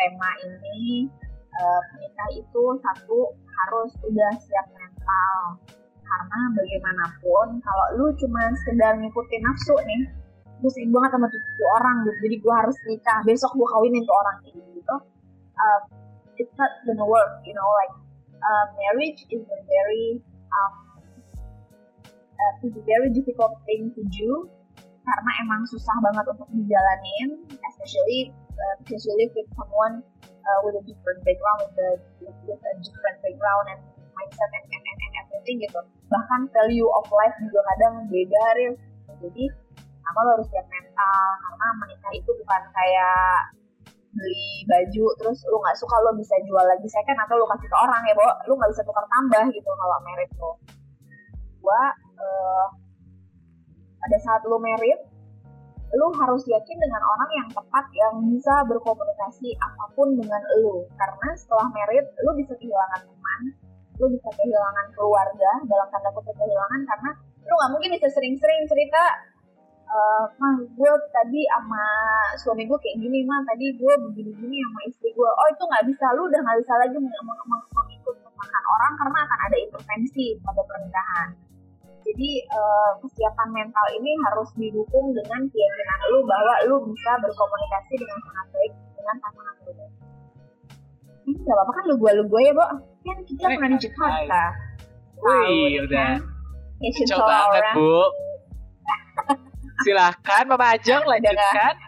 tema 0.00 0.30
ini 0.48 1.12
uh, 1.60 1.80
menikah 1.92 2.30
itu 2.40 2.64
satu 2.80 3.36
harus 3.36 3.90
udah 4.00 4.32
siap 4.40 4.66
mental 4.72 5.60
karena 6.06 6.38
bagaimanapun 6.54 7.46
kalau 7.60 7.86
lu 7.98 8.06
cuma 8.16 8.42
sekedar 8.62 8.94
ngikutin 8.98 9.42
nafsu 9.42 9.74
nih 9.82 10.02
gue 10.56 10.70
sering 10.72 10.88
banget 10.88 11.10
sama 11.12 11.28
tujuh 11.28 11.66
orang 11.76 11.96
gitu. 12.08 12.18
Jadi 12.24 12.36
gue 12.40 12.54
harus 12.54 12.76
nikah 12.88 13.18
besok 13.28 13.52
gue 13.52 13.68
kawinin 13.68 14.02
tuh 14.08 14.16
orang 14.16 14.36
kayak 14.40 14.56
gitu. 14.56 14.96
Uh, 15.56 15.80
it's 16.40 16.54
not 16.56 16.72
gonna 16.88 17.04
work 17.04 17.40
you 17.44 17.52
know 17.52 17.68
like 17.84 17.92
uh, 18.40 18.64
marriage 18.76 19.20
is 19.28 19.44
a 19.44 19.58
very 19.68 20.20
um, 20.52 20.74
uh, 22.36 22.52
is 22.64 22.72
a 22.72 22.84
very 22.88 23.12
difficult 23.12 23.60
thing 23.68 23.92
to 23.92 24.02
do. 24.14 24.48
Karena 25.06 25.30
emang 25.46 25.62
susah 25.70 25.94
banget 26.02 26.24
untuk 26.34 26.50
dijalanin 26.50 27.46
especially 27.46 28.34
uh, 28.58 28.74
because 28.82 29.06
you 29.06 29.14
live 29.14 29.30
with 29.38 29.46
someone 29.54 30.02
uh, 30.46 30.58
with 30.66 30.74
a 30.78 30.84
different 30.86 31.22
background 31.22 31.62
with 31.62 31.78
a, 31.78 31.90
with 32.46 32.58
a 32.58 32.74
different 32.82 33.18
background 33.22 33.66
and 33.70 33.80
mindset 34.14 34.50
and, 34.50 34.66
and, 34.66 34.84
and, 34.84 35.05
everything 35.46 35.62
gitu. 35.62 35.80
Bahkan 36.10 36.40
value 36.50 36.90
of 36.90 37.06
life 37.14 37.36
juga 37.38 37.62
kadang 37.62 37.94
beda 38.10 38.44
Ril. 38.58 38.74
jadi 39.22 39.44
apa 40.06 40.20
harus 40.34 40.46
siap 40.50 40.66
mental 40.66 41.26
karena 41.40 41.66
menikah 41.82 42.12
itu 42.14 42.30
bukan 42.42 42.62
kayak 42.74 43.38
beli 44.12 44.50
baju 44.68 45.06
terus 45.22 45.38
lu 45.48 45.56
nggak 45.62 45.78
suka 45.78 45.96
lo 46.04 46.10
bisa 46.18 46.34
jual 46.46 46.62
lagi 46.62 46.88
second 46.90 47.18
atau 47.22 47.38
lu 47.38 47.46
kasih 47.46 47.70
ke 47.70 47.76
orang 47.78 48.02
ya 48.10 48.14
bo. 48.18 48.28
Lu 48.50 48.58
nggak 48.58 48.70
bisa 48.74 48.82
tukar 48.82 49.06
tambah 49.06 49.44
gitu 49.54 49.70
kalau 49.70 49.98
merit 50.02 50.30
lo 50.42 50.50
gua 51.62 51.82
uh, 52.18 52.66
pada 54.02 54.18
saat 54.22 54.42
lu 54.50 54.58
merit 54.58 54.98
lu 55.94 56.06
harus 56.18 56.42
yakin 56.50 56.76
dengan 56.82 56.98
orang 56.98 57.30
yang 57.38 57.48
tepat 57.54 57.86
yang 57.94 58.14
bisa 58.26 58.54
berkomunikasi 58.66 59.54
apa 59.62 59.84
pun 59.94 60.18
dengan 60.18 60.42
lu. 60.58 60.82
Karena 60.98 61.30
setelah 61.38 61.70
merit 61.70 62.10
lu 62.26 62.34
bisa 62.34 62.52
kehilangan 62.58 63.06
lu 63.96 64.06
bisa 64.12 64.28
kehilangan 64.32 64.86
keluarga 64.92 65.50
dalam 65.64 65.86
tanda 65.88 66.10
kutip 66.12 66.34
kehilangan 66.36 66.80
karena 66.84 67.10
lu 67.46 67.54
nggak 67.56 67.70
mungkin 67.72 67.90
bisa 67.96 68.08
sering-sering 68.12 68.62
cerita 68.68 69.02
uh, 69.88 70.24
mah 70.36 70.54
gue 70.60 70.92
tadi 71.14 71.40
sama 71.48 71.84
suami 72.40 72.62
gue 72.68 72.78
kayak 72.78 72.96
gini 73.00 73.24
mah 73.24 73.40
tadi 73.48 73.72
gue 73.76 73.94
begini-gini 74.10 74.56
sama 74.60 74.80
istri 74.88 75.08
gue 75.14 75.30
oh 75.30 75.48
itu 75.48 75.62
nggak 75.64 75.84
bisa 75.88 76.06
lu 76.16 76.28
udah 76.28 76.40
nggak 76.42 76.58
bisa 76.60 76.74
lagi 76.76 76.96
mengikut 76.96 78.16
makan 78.36 78.64
orang 78.64 78.92
karena 79.00 79.18
akan 79.24 79.38
ada 79.48 79.56
intervensi 79.56 80.26
pada 80.44 80.62
pernikahan 80.68 81.28
jadi 82.06 82.30
uh, 82.54 82.90
kesiapan 83.02 83.48
mental 83.50 83.86
ini 83.98 84.14
harus 84.30 84.46
didukung 84.54 85.10
dengan 85.10 85.42
keyakinan 85.50 86.00
lu 86.14 86.22
bahwa 86.22 86.54
lu 86.70 86.76
bisa 86.94 87.12
berkomunikasi 87.18 87.98
dengan 87.98 88.18
sangat 88.22 88.46
baik 88.54 88.72
dengan 88.94 89.16
pasangan 89.18 89.54
lu. 89.66 89.72
Ini 91.26 91.34
gak 91.42 91.56
apa-apa 91.58 91.72
kan 91.74 91.84
lu 91.90 91.94
gue 91.98 92.10
lu 92.14 92.24
gue 92.30 92.40
ya, 92.46 92.52
Bo? 92.54 92.66
Kan 93.06 93.22
kita 93.22 93.46
pernah 93.46 93.70
di 93.70 93.78
Jakarta. 93.86 94.42
Wih, 95.22 95.86
udah. 95.86 96.18
Ya, 96.82 96.90
Coba 97.14 97.54
banget, 97.54 97.64
Bu. 97.78 98.02
Silahkan, 99.86 100.42
Bapak 100.50 100.68
Ajeng 100.76 101.02
lanjutkan. 101.06 101.74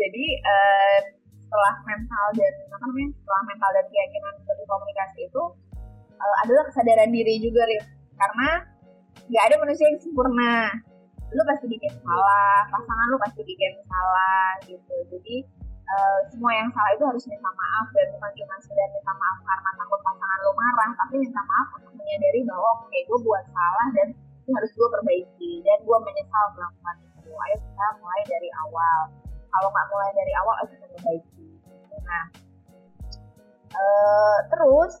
Jadi 0.00 0.26
uh, 0.42 0.98
setelah 1.38 1.74
mental 1.86 2.26
dan 2.34 2.54
apa 2.74 2.82
namanya 2.82 3.14
setelah 3.14 3.42
mental 3.46 3.70
dan 3.78 3.86
keyakinan 3.86 4.34
berkomunikasi 4.42 5.30
itu 5.30 5.42
uh, 6.18 6.36
adalah 6.42 6.66
kesadaran 6.66 7.14
diri 7.14 7.38
juga 7.38 7.62
Rif 7.70 7.86
karena 8.18 8.66
nggak 9.30 9.44
ada 9.46 9.56
manusia 9.62 9.86
yang 9.86 10.02
sempurna 10.02 10.66
lu 11.30 11.42
pasti 11.46 11.70
bikin 11.70 11.94
salah 12.02 12.66
pasangan 12.74 13.06
lu 13.06 13.22
pasti 13.22 13.46
bikin 13.46 13.70
salah 13.86 14.58
gitu 14.66 14.94
jadi 15.14 15.46
uh, 15.88 16.18
semua 16.32 16.52
yang 16.54 16.68
salah 16.72 16.92
itu 16.96 17.04
harus 17.04 17.24
minta 17.28 17.50
maaf. 17.50 17.86
Dan 17.92 18.06
bukan 18.16 18.32
cuma 18.38 18.54
sekedar 18.64 18.88
minta 18.92 19.12
maaf 19.14 19.38
karena 19.44 19.70
takut 19.76 20.00
pasangan 20.00 20.38
lu 20.44 20.52
marah 20.56 20.90
tapi 21.04 21.14
minta 21.20 21.42
maaf 21.44 21.68
untuk 21.80 21.92
menyadari 21.96 22.40
bahwa 22.48 22.68
oke 22.80 22.86
okay, 22.88 23.00
gue 23.04 23.18
buat 23.22 23.44
salah 23.52 23.86
dan 23.96 24.08
ini 24.44 24.50
harus 24.56 24.70
gue 24.72 24.88
perbaiki. 24.88 25.52
Dan 25.64 25.78
gue 25.84 25.98
menyesal 26.04 26.44
melakukan 26.56 26.96
itu. 27.04 27.30
Ayo 27.32 27.56
kita 27.60 27.86
mulai 28.00 28.22
dari 28.28 28.50
awal. 28.68 28.98
Kalau 29.54 29.68
nggak 29.70 29.86
mulai 29.92 30.10
dari 30.12 30.32
awal 30.40 30.54
ayo 30.62 30.68
kita 30.72 30.86
perbaiki. 30.96 31.48
Nah 32.04 32.24
uh, 33.74 34.38
terus 34.50 34.92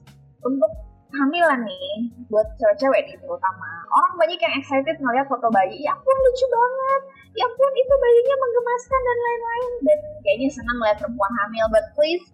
untuk 0.44 0.70
kehamilan 1.14 1.62
nih 1.62 2.10
buat 2.26 2.46
cewek-cewek 2.58 3.06
nih 3.06 3.16
terutama. 3.22 3.70
Orang 3.94 4.18
banyak 4.18 4.38
yang 4.42 4.54
excited 4.58 4.98
ngeliat 4.98 5.30
foto 5.30 5.46
bayi 5.54 5.78
ya 5.78 5.94
ampun 5.94 6.16
lucu 6.26 6.46
banget. 6.50 7.00
Ya 7.38 7.46
ampun 7.46 7.72
itu 7.78 7.94
bayinya 7.94 8.36
menggemaskan 8.42 9.00
dan 9.06 9.18
lain-lain. 9.22 9.72
Dan 9.86 9.98
kayaknya 10.26 10.48
senang 10.50 10.76
ngeliat 10.82 10.98
perempuan 10.98 11.32
hamil. 11.38 11.66
But 11.70 11.86
please 11.94 12.24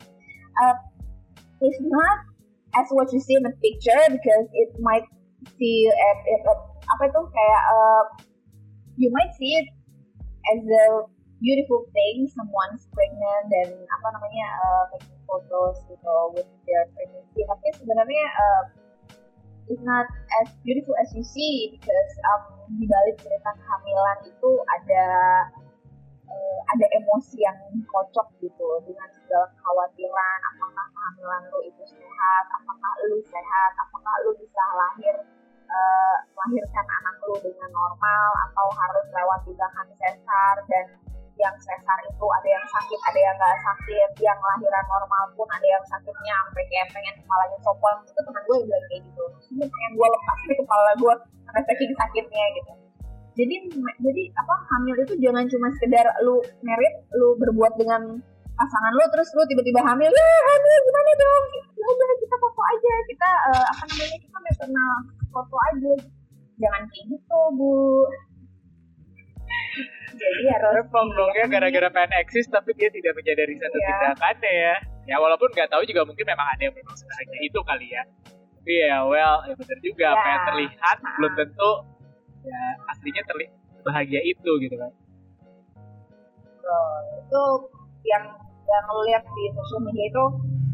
uh, 0.64 0.76
it's 1.60 1.80
not 1.84 2.16
as 2.80 2.88
what 2.96 3.12
you 3.12 3.20
see 3.20 3.36
in 3.36 3.44
the 3.44 3.52
picture 3.60 4.00
because 4.08 4.46
it 4.56 4.72
might 4.80 5.04
see 5.60 5.84
at, 5.88 6.18
at, 6.24 6.42
at 6.48 6.60
apa 6.80 7.02
itu 7.12 7.20
kayak 7.28 7.62
uh, 7.76 8.04
you 8.96 9.08
might 9.12 9.32
see 9.36 9.52
it 9.60 9.68
as 10.56 10.60
a 10.64 10.84
beautiful 11.40 11.84
thing 11.92 12.28
someone's 12.32 12.84
pregnant 12.92 13.44
dan 13.48 13.68
apa 13.88 14.06
namanya 14.12 14.46
uh, 14.60 14.84
photos 15.30 15.78
gitu 15.86 16.14
with 16.34 16.50
their 16.66 16.84
pregnancy 16.98 17.46
tapi 17.46 17.66
sebenarnya 17.78 18.26
uh, 18.34 18.62
it's 19.70 19.82
not 19.86 20.10
as 20.42 20.50
beautiful 20.66 20.94
as 20.98 21.14
you 21.14 21.22
see 21.22 21.70
because 21.78 22.12
um, 22.34 22.58
di 22.74 22.90
balik 22.90 23.14
cerita 23.22 23.54
kehamilan 23.54 24.18
itu 24.26 24.50
ada 24.66 25.06
uh, 26.26 26.58
ada 26.74 26.86
emosi 26.98 27.38
yang 27.38 27.58
kocok 27.86 28.26
gitu 28.42 28.68
dengan 28.82 29.06
segala 29.14 29.46
kekhawatiran. 29.54 30.38
Apakah 30.54 30.86
kehamilan 30.90 31.42
lo 31.54 31.58
itu 31.62 31.84
sehat? 31.86 32.44
Apakah 32.50 32.92
lo 33.06 33.18
sehat? 33.26 33.70
Apakah 33.78 34.14
lo 34.26 34.30
bisa 34.38 34.62
lahir 34.74 35.14
uh, 35.70 36.16
melahirkan 36.34 36.86
anak 36.90 37.16
lo 37.26 37.34
dengan 37.38 37.70
normal? 37.70 38.28
Atau 38.50 38.66
harus 38.74 39.06
lewat 39.14 39.38
tindakan 39.46 39.86
sesar 39.98 40.54
dan 40.66 40.86
yang 41.40 41.56
sesar 41.56 41.98
itu 42.04 42.26
ada 42.28 42.48
yang 42.52 42.66
sakit, 42.68 43.00
ada 43.08 43.18
yang 43.18 43.34
nggak 43.40 43.56
sakit, 43.64 44.10
yang 44.20 44.38
lahiran 44.38 44.84
normal 44.86 45.24
pun 45.32 45.48
ada 45.48 45.66
yang 45.66 45.84
sakitnya 45.88 46.34
sampai 46.46 46.64
kayak 46.68 46.86
pengen 46.92 47.14
kepalanya 47.16 47.58
copot 47.64 47.96
itu 48.04 48.20
teman 48.20 48.42
gue 48.44 48.56
bilang 48.68 48.84
kayak 48.92 49.02
gitu, 49.08 49.24
ini 49.56 49.64
pengen 49.64 49.90
gue 49.96 50.08
lepas 50.12 50.38
di 50.44 50.54
kepala 50.60 50.90
gue 51.00 51.14
karena 51.48 51.60
saking 51.66 51.92
sakitnya 51.96 52.44
gitu. 52.60 52.72
Jadi 53.38 53.56
jadi 54.04 54.22
apa 54.36 54.54
hamil 54.74 54.96
itu 55.00 55.14
jangan 55.22 55.44
cuma 55.48 55.72
sekedar 55.80 56.06
lu 56.26 56.44
merit, 56.60 56.94
lu 57.16 57.38
berbuat 57.40 57.72
dengan 57.80 58.20
pasangan 58.58 58.92
lu 58.92 59.04
terus 59.08 59.32
lu 59.32 59.42
tiba-tiba 59.48 59.80
hamil 59.80 60.12
ya 60.12 60.30
hamil 60.52 60.76
gimana 60.84 61.12
dong? 61.16 61.44
Ya 61.80 61.86
udah 61.88 62.06
kita 62.20 62.36
foto 62.36 62.60
aja 62.60 62.94
kita 63.08 63.30
uh, 63.48 63.66
apa 63.72 63.82
namanya 63.88 64.18
kita 64.20 64.38
maternal 64.44 64.92
foto 65.32 65.56
aja. 65.72 65.92
Jangan 66.60 66.82
kayak 66.92 67.04
gitu 67.16 67.40
bu 67.56 67.72
jadi 70.20 70.42
harus 70.52 70.86
ya 71.38 71.46
gara-gara 71.46 71.88
pengen 71.88 72.12
eksis 72.20 72.46
tapi 72.50 72.74
dia 72.76 72.90
tidak 72.92 73.14
menyadari 73.16 73.54
satu 73.56 73.76
yeah. 73.78 73.86
tindakannya 73.88 74.52
ya 74.52 74.74
ya 75.08 75.16
walaupun 75.16 75.48
nggak 75.54 75.70
tahu 75.70 75.82
juga 75.86 76.02
mungkin 76.04 76.26
memang 76.26 76.46
ada 76.54 76.62
yang 76.68 76.74
memang 76.76 76.94
sebenarnya 76.94 77.38
itu 77.40 77.60
kali 77.62 77.86
ya 77.88 78.02
tapi 78.60 78.72
ya 78.76 78.96
well 79.06 79.36
ya 79.48 79.54
benar 79.56 79.78
juga 79.80 80.04
yeah. 80.04 80.16
apa 80.18 80.26
yang 80.28 80.42
terlihat 80.52 80.96
nah. 81.00 81.14
belum 81.16 81.32
tentu 81.38 81.70
ya 82.44 82.62
aslinya 82.92 83.22
terlihat 83.24 83.52
bahagia 83.80 84.20
itu 84.20 84.50
gitu 84.60 84.76
kan 84.76 84.92
so, 86.60 86.74
itu 87.24 87.42
yang 88.04 88.24
yang 88.70 88.84
lo 88.86 89.02
lihat 89.08 89.24
di 89.24 89.44
sosial 89.56 89.80
media 89.82 90.06
itu 90.06 90.24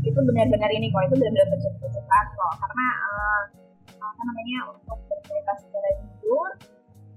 itu 0.07 0.21
benar-benar 0.23 0.71
ini 0.71 0.93
kok 0.93 1.03
itu 1.11 1.17
benar-benar 1.19 1.73
tercepat 1.83 2.27
kok 2.35 2.53
karena 2.63 2.87
uh, 3.11 3.43
apa 3.97 4.23
namanya 4.23 4.59
untuk 4.71 4.99
bercerita 5.11 5.53
secara 5.59 5.91
jujur 6.03 6.51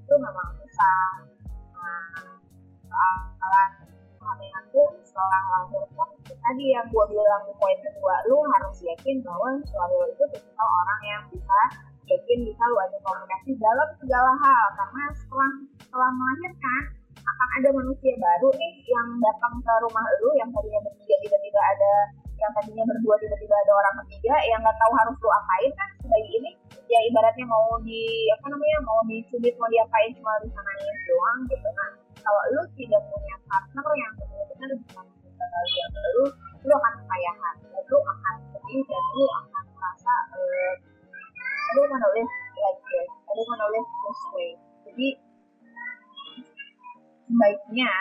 itu 0.10 0.16
memang 0.18 0.48
susah 0.58 1.00
setelah 5.20 5.44
lahir 5.52 5.84
pun 6.00 6.10
tadi 6.32 6.66
yang 6.72 6.88
gue 6.88 7.06
bilang 7.12 7.44
di 7.44 7.54
poin 7.60 7.76
kedua 7.84 8.16
lu 8.32 8.40
harus 8.56 8.78
yakin 8.80 9.20
bahwa 9.20 9.60
suami 9.68 9.96
lo 10.00 10.08
itu 10.08 10.24
tipikal 10.32 10.70
orang 10.80 11.02
yang 11.04 11.24
bisa 11.28 11.60
yakin 12.08 12.48
bisa 12.48 12.64
lu 12.72 12.78
ajak 12.88 13.02
komunikasi 13.04 13.52
dalam 13.60 13.90
segala 14.00 14.32
hal 14.40 14.66
karena 14.80 15.04
setelah 15.12 15.52
setelah 15.84 16.10
melahirkan 16.16 16.84
akan 17.20 17.50
ada 17.60 17.70
manusia 17.76 18.16
baru 18.16 18.50
nih 18.56 18.74
yang 18.88 19.08
datang 19.20 19.54
ke 19.60 19.74
rumah 19.84 20.04
lu 20.24 20.30
yang 20.40 20.50
tadinya 20.56 20.80
bertiga 20.88 21.16
tiba-tiba 21.20 21.60
ada 21.76 21.94
yang 22.40 22.52
tadinya 22.56 22.84
berdua 22.88 23.16
tiba-tiba 23.20 23.56
ada 23.60 23.72
orang 23.76 23.96
ketiga 24.08 24.36
yang 24.48 24.60
nggak 24.64 24.78
tahu 24.80 24.92
harus 25.04 25.16
lu 25.20 25.30
apain 25.36 25.72
kan 25.76 25.90
sebagai 26.00 26.32
ini 26.32 26.50
ya 26.90 27.00
ibaratnya 27.06 27.46
mau 27.46 27.78
di 27.86 28.26
apa 28.34 28.50
namanya 28.50 28.78
mau 28.82 29.00
dicubit 29.06 29.54
mau 29.62 29.70
diapain 29.70 30.10
cuma 30.18 30.34
bisa 30.42 30.58
nangis 30.58 30.98
doang 31.06 31.40
gitu 31.46 31.70
kan. 31.78 31.92
Kalau 32.20 32.42
lu 32.58 32.62
tidak 32.76 33.02
punya 33.14 33.36
partner 33.46 33.88
yang 33.94 34.12
benar-benar 34.18 34.70
bisa 34.74 35.02
yang 35.70 35.94
lu 35.94 36.26
lu 36.66 36.74
akan 36.76 36.94
kepayahan 37.06 37.56
dan 37.72 37.84
lu 37.88 38.00
akan 38.02 38.36
sedih 38.52 38.84
dan 38.90 39.04
lu 39.16 39.26
akan 39.30 39.64
merasa 39.78 40.14
uh, 40.34 40.74
lu 41.78 41.82
menulis 41.86 42.30
like 42.58 42.82
this 42.90 43.10
lu 43.38 43.44
menulis 43.46 43.86
this 43.86 44.22
way. 44.34 44.52
Jadi 44.90 45.08
sebaiknya 47.30 47.94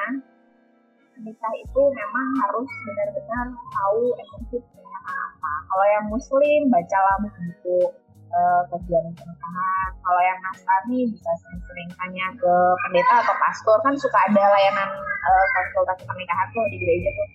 nikah 1.21 1.55
itu 1.61 1.83
memang 1.93 2.27
harus 2.41 2.71
benar-benar 2.89 3.47
tahu 3.53 4.03
esensi 4.17 4.59
apa. 4.97 5.53
Kalau 5.69 5.87
yang 5.93 6.07
muslim 6.09 6.61
bacalah 6.73 7.15
buku-buku 7.21 8.08
uh, 8.33 8.63
kajian 8.73 9.05
pernikahan. 9.15 9.91
Kalau 10.05 10.21
yang 10.25 10.39
nasrani 10.45 10.99
bisa 11.13 11.31
sering-sering 11.45 11.89
tanya 11.97 12.27
ke 12.37 12.53
pendeta 12.87 13.15
atau 13.25 13.35
pastor 13.41 13.77
kan 13.85 13.95
suka 13.97 14.19
ada 14.29 14.43
layanan 14.43 14.91
uh, 15.03 15.47
konsultasi 15.57 16.05
pernikahan 16.05 16.47
tuh 16.53 16.65
di 16.73 16.77
gereja 16.81 17.11
tuh. 17.13 17.29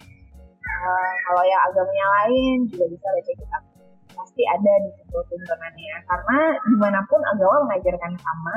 Uh, 0.63 1.11
kalau 1.29 1.43
yang 1.45 1.61
agamanya 1.69 2.07
lain 2.21 2.57
juga 2.71 2.85
bisa 2.89 3.07
baca 3.07 3.33
kitab 3.37 3.63
pasti 4.13 4.43
ada 4.45 4.73
di 4.85 4.89
situ 4.93 5.17
tuntunannya 5.29 5.95
karena 6.05 6.39
di 6.69 6.75
mana 6.77 6.99
pun 7.09 7.21
agama 7.33 7.65
mengajarkan 7.67 8.13
sama 8.15 8.55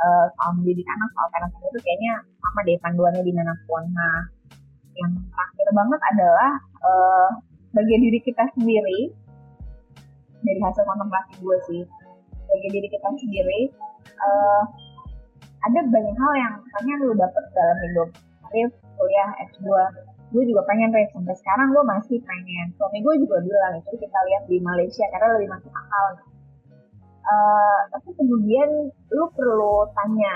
uh, 0.00 0.26
soal 0.36 0.50
mendidik 0.60 0.86
anak 0.86 1.08
soal 1.16 1.28
parenting 1.32 1.64
itu 1.64 1.80
kayaknya 1.82 2.12
sama 2.40 2.60
deh 2.64 2.78
panduannya 2.84 3.22
di 3.24 3.34
mana 3.34 3.52
pun 3.64 3.84
nah 3.92 4.20
yang 4.96 5.12
terakhir 5.32 5.68
banget 5.72 6.00
adalah 6.14 6.50
uh, 6.84 7.28
bagi 7.72 7.96
diri 8.02 8.20
kita 8.20 8.44
sendiri 8.58 9.00
dari 10.44 10.60
hasil 10.60 10.82
kontemplasi 10.84 11.32
gue 11.40 11.56
sih 11.68 11.82
bagi 12.50 12.68
diri 12.74 12.88
kita 12.90 13.08
sendiri 13.14 13.60
uh, 14.20 14.62
ada 15.60 15.80
banyak 15.92 16.16
hal 16.16 16.32
yang 16.40 16.54
katanya 16.72 16.94
lu 17.04 17.12
dapet 17.14 17.44
dalam 17.52 17.78
hidup 17.84 18.08
karir 18.48 18.68
kuliah 18.96 19.30
S2 19.52 19.68
gue 20.30 20.42
juga 20.46 20.62
pengen 20.70 20.94
Rif 20.94 21.10
sampai 21.10 21.34
sekarang 21.42 21.74
gue 21.74 21.84
masih 21.84 22.18
pengen 22.22 22.66
suami 22.78 23.02
gue 23.02 23.14
juga 23.26 23.42
bilang 23.42 23.82
itu 23.82 23.94
kita 23.98 24.18
lihat 24.30 24.42
di 24.46 24.56
Malaysia 24.62 25.04
karena 25.10 25.36
lebih 25.36 25.48
masuk 25.50 25.72
akal 25.74 26.06
uh, 27.26 27.78
tapi 27.90 28.10
kemudian 28.14 28.94
lu 29.10 29.26
perlu 29.34 29.90
tanya 29.98 30.34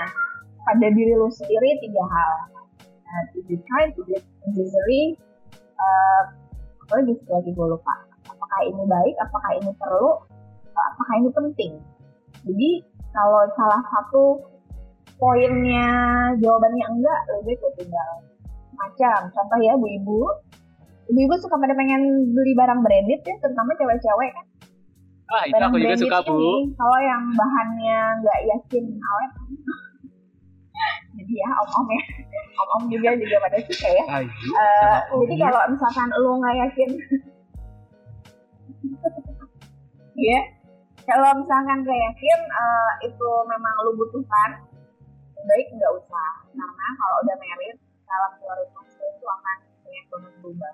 pada 0.67 0.87
diri 0.91 1.15
lu 1.15 1.31
sendiri 1.31 1.79
tiga 1.79 2.03
hal 2.03 2.33
uh, 3.07 3.23
if 3.39 3.45
you 3.47 3.57
try 3.71 3.87
to 3.95 4.01
get 4.11 4.21
necessary 4.45 5.15
uh, 5.79 6.21
apa 6.85 6.93
lagi 7.01 7.13
lagi 7.31 7.49
gue 7.55 7.67
lupa 7.71 7.95
apakah 8.55 8.71
ini 8.71 8.83
baik 8.87 9.15
apakah 9.19 9.51
ini 9.59 9.71
perlu 9.75 10.11
apakah 10.71 11.15
ini 11.19 11.29
penting. 11.35 11.71
Jadi 12.47 12.69
kalau 13.11 13.43
salah 13.59 13.83
satu 13.91 14.23
poinnya 15.19 15.91
jawabannya 16.39 16.85
enggak 16.87 17.19
lebih 17.35 17.55
ke 17.59 17.67
tinggal 17.83 18.09
macam. 18.79 19.19
Contoh 19.35 19.59
ya 19.59 19.75
bu 19.75 19.87
ibu. 19.91 20.23
Ibu-ibu 21.11 21.35
suka 21.37 21.59
pada 21.59 21.75
pengen 21.75 22.31
beli 22.31 22.55
barang 22.55 22.79
branded 22.79 23.21
ya 23.27 23.35
terutama 23.43 23.75
cewek-cewek 23.75 24.31
kan? 24.31 24.45
Ah 25.35 25.43
itu 25.43 25.59
aku 25.59 25.77
juga 25.77 25.95
suka 25.99 26.17
bu. 26.23 26.71
kalau 26.79 26.99
yang 27.03 27.23
bahannya 27.35 27.99
nggak 28.23 28.39
yakin 28.55 28.83
awet. 28.87 29.31
Jadi 31.15 31.33
ya 31.35 31.49
om-om 31.59 31.87
ya. 31.91 32.03
Om-om 32.63 32.83
juga 32.87 33.09
juga 33.19 33.35
pada 33.43 33.59
suka 33.67 33.87
ya. 33.91 34.03
Ayu, 34.15 34.31
uh, 34.31 34.97
jadi 35.27 35.35
kalau 35.43 35.61
misalkan 35.75 36.07
lu 36.23 36.31
nggak 36.39 36.55
yakin 36.55 36.89
ya 40.15 40.39
kalau 41.05 41.29
misalkan 41.37 41.85
gak 41.85 41.99
yakin 42.09 42.39
uh, 42.49 42.91
itu 43.05 43.29
memang 43.45 43.73
lu 43.85 43.91
butuhkan 43.93 44.65
baik 45.45 45.67
nggak 45.77 45.91
usah. 46.01 46.29
Karena 46.49 46.87
kalau 46.97 47.15
udah 47.21 47.35
merit 47.37 47.77
dalam 48.05 48.31
prioritas 48.41 48.87
itu 48.97 49.25
akan 49.29 49.57
banyak 49.85 50.05
banget 50.09 50.33
berubah. 50.41 50.73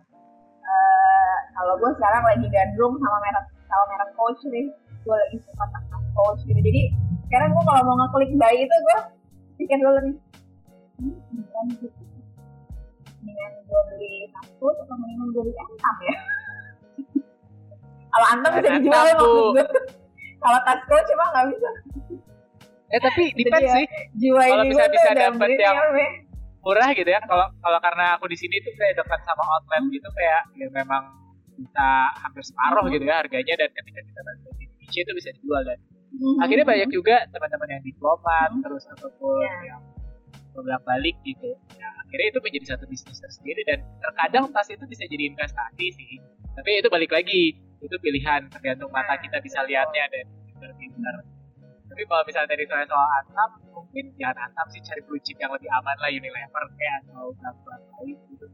Uh, 0.61 1.37
kalau 1.51 1.73
gue 1.75 1.91
sekarang 1.99 2.23
lagi 2.23 2.47
gandrung 2.47 2.95
sama 2.95 3.17
merek 3.19 3.45
sama 3.67 3.83
merek 3.91 4.09
coach 4.15 4.41
nih. 4.47 4.65
Gue 5.03 5.15
lagi 5.17 5.37
suka 5.43 5.65
sama 5.67 5.97
coach 6.15 6.41
gitu. 6.47 6.59
Jadi 6.63 6.81
sekarang 7.27 7.51
gue 7.51 7.63
kalau 7.67 7.81
mau 7.83 7.95
ngeklik 8.05 8.31
bayi 8.39 8.63
itu 8.63 8.75
gue 8.75 8.97
pikir 9.59 9.77
dulu 9.83 9.99
nih. 9.99 10.15
Hmm, 11.01 11.17
dengan 13.21 13.51
gue 13.69 13.81
beli 13.93 14.13
kaskus 14.33 14.77
atau 14.81 14.95
mendingan 14.97 15.29
gue 15.29 15.43
beli 15.45 15.53
entam 15.53 15.95
ya 16.01 16.15
kalau 18.11 18.27
antam 18.27 18.51
bisa 18.59 18.69
dijual 18.77 19.05
maksud 19.15 19.67
kalau 20.41 20.59
tasku 20.65 20.95
cuma 21.13 21.23
nggak 21.31 21.45
bisa. 21.53 21.69
Eh 22.91 22.99
tapi 22.99 23.23
depend 23.37 23.65
sih. 23.71 23.85
kalau 24.27 24.65
bisa 24.67 24.83
bisa 24.91 25.09
dapet 25.15 25.49
yang 25.55 25.77
murah 26.65 26.89
gitu 26.91 27.09
ya. 27.09 27.21
Kalau 27.23 27.47
kalau 27.61 27.79
karena 27.79 28.17
aku 28.17 28.25
di 28.27 28.37
sini 28.37 28.59
tuh 28.65 28.73
kayak 28.75 28.99
dekat 28.99 29.21
sama 29.23 29.43
outlet 29.45 29.83
gitu 29.93 30.09
kayak 30.11 30.41
ya 30.57 30.67
memang 30.73 31.03
bisa 31.55 31.87
hampir 32.25 32.43
separuh 32.43 32.85
gitu 32.89 33.05
ya 33.05 33.21
harganya. 33.21 33.53
Dan 33.55 33.69
ketika 33.71 33.99
kita 34.01 34.19
beli 34.25 34.37
di 34.57 34.65
Indonesia 34.65 35.01
itu 35.05 35.13
bisa 35.15 35.29
dijual 35.37 35.61
dan 35.63 35.77
hmm. 36.17 36.37
akhirnya 36.43 36.65
banyak 36.67 36.89
juga 36.89 37.15
teman-teman 37.31 37.69
yang 37.79 37.83
diplomat 37.85 38.49
hmm. 38.51 38.61
terus 38.65 38.83
ataupun 38.97 39.45
yeah. 39.45 39.77
yang 39.77 39.81
bolak 40.51 40.83
balik 40.83 41.15
gitu. 41.23 41.53
Ya 41.79 41.87
akhirnya 42.01 42.27
itu 42.33 42.39
menjadi 42.43 42.65
satu 42.75 42.85
bisnis 42.89 43.21
tersendiri. 43.21 43.61
Dan 43.63 43.87
terkadang 44.03 44.51
tas 44.51 44.67
itu 44.67 44.83
bisa 44.89 45.07
jadi 45.07 45.31
investasi 45.31 45.85
sih. 45.95 46.13
Tapi 46.51 46.83
itu 46.83 46.91
balik 46.91 47.15
lagi 47.15 47.70
itu 47.81 47.95
pilihan 48.01 48.41
tergantung 48.53 48.91
mata 48.93 49.17
kita 49.17 49.41
bisa 49.41 49.65
lihatnya 49.65 50.05
dan 50.13 50.25
pinter-pinter 50.47 51.15
tapi 51.91 52.01
kalau 52.07 52.23
misalnya 52.23 52.55
dari 52.55 52.63
soal 52.69 52.85
soal 52.87 53.09
Antam 53.19 53.49
mungkin 53.75 54.05
jangan 54.15 54.47
Antam 54.47 54.67
sih 54.71 54.81
cari 54.85 55.01
blue 55.03 55.19
chip 55.25 55.35
yang 55.41 55.51
lebih 55.51 55.67
aman 55.67 55.97
lah 55.99 56.09
Unilever 56.13 56.63
kayak 56.77 57.03
atau 57.09 57.33
berapa 57.35 57.73
lain 57.99 58.17
gitu 58.31 58.47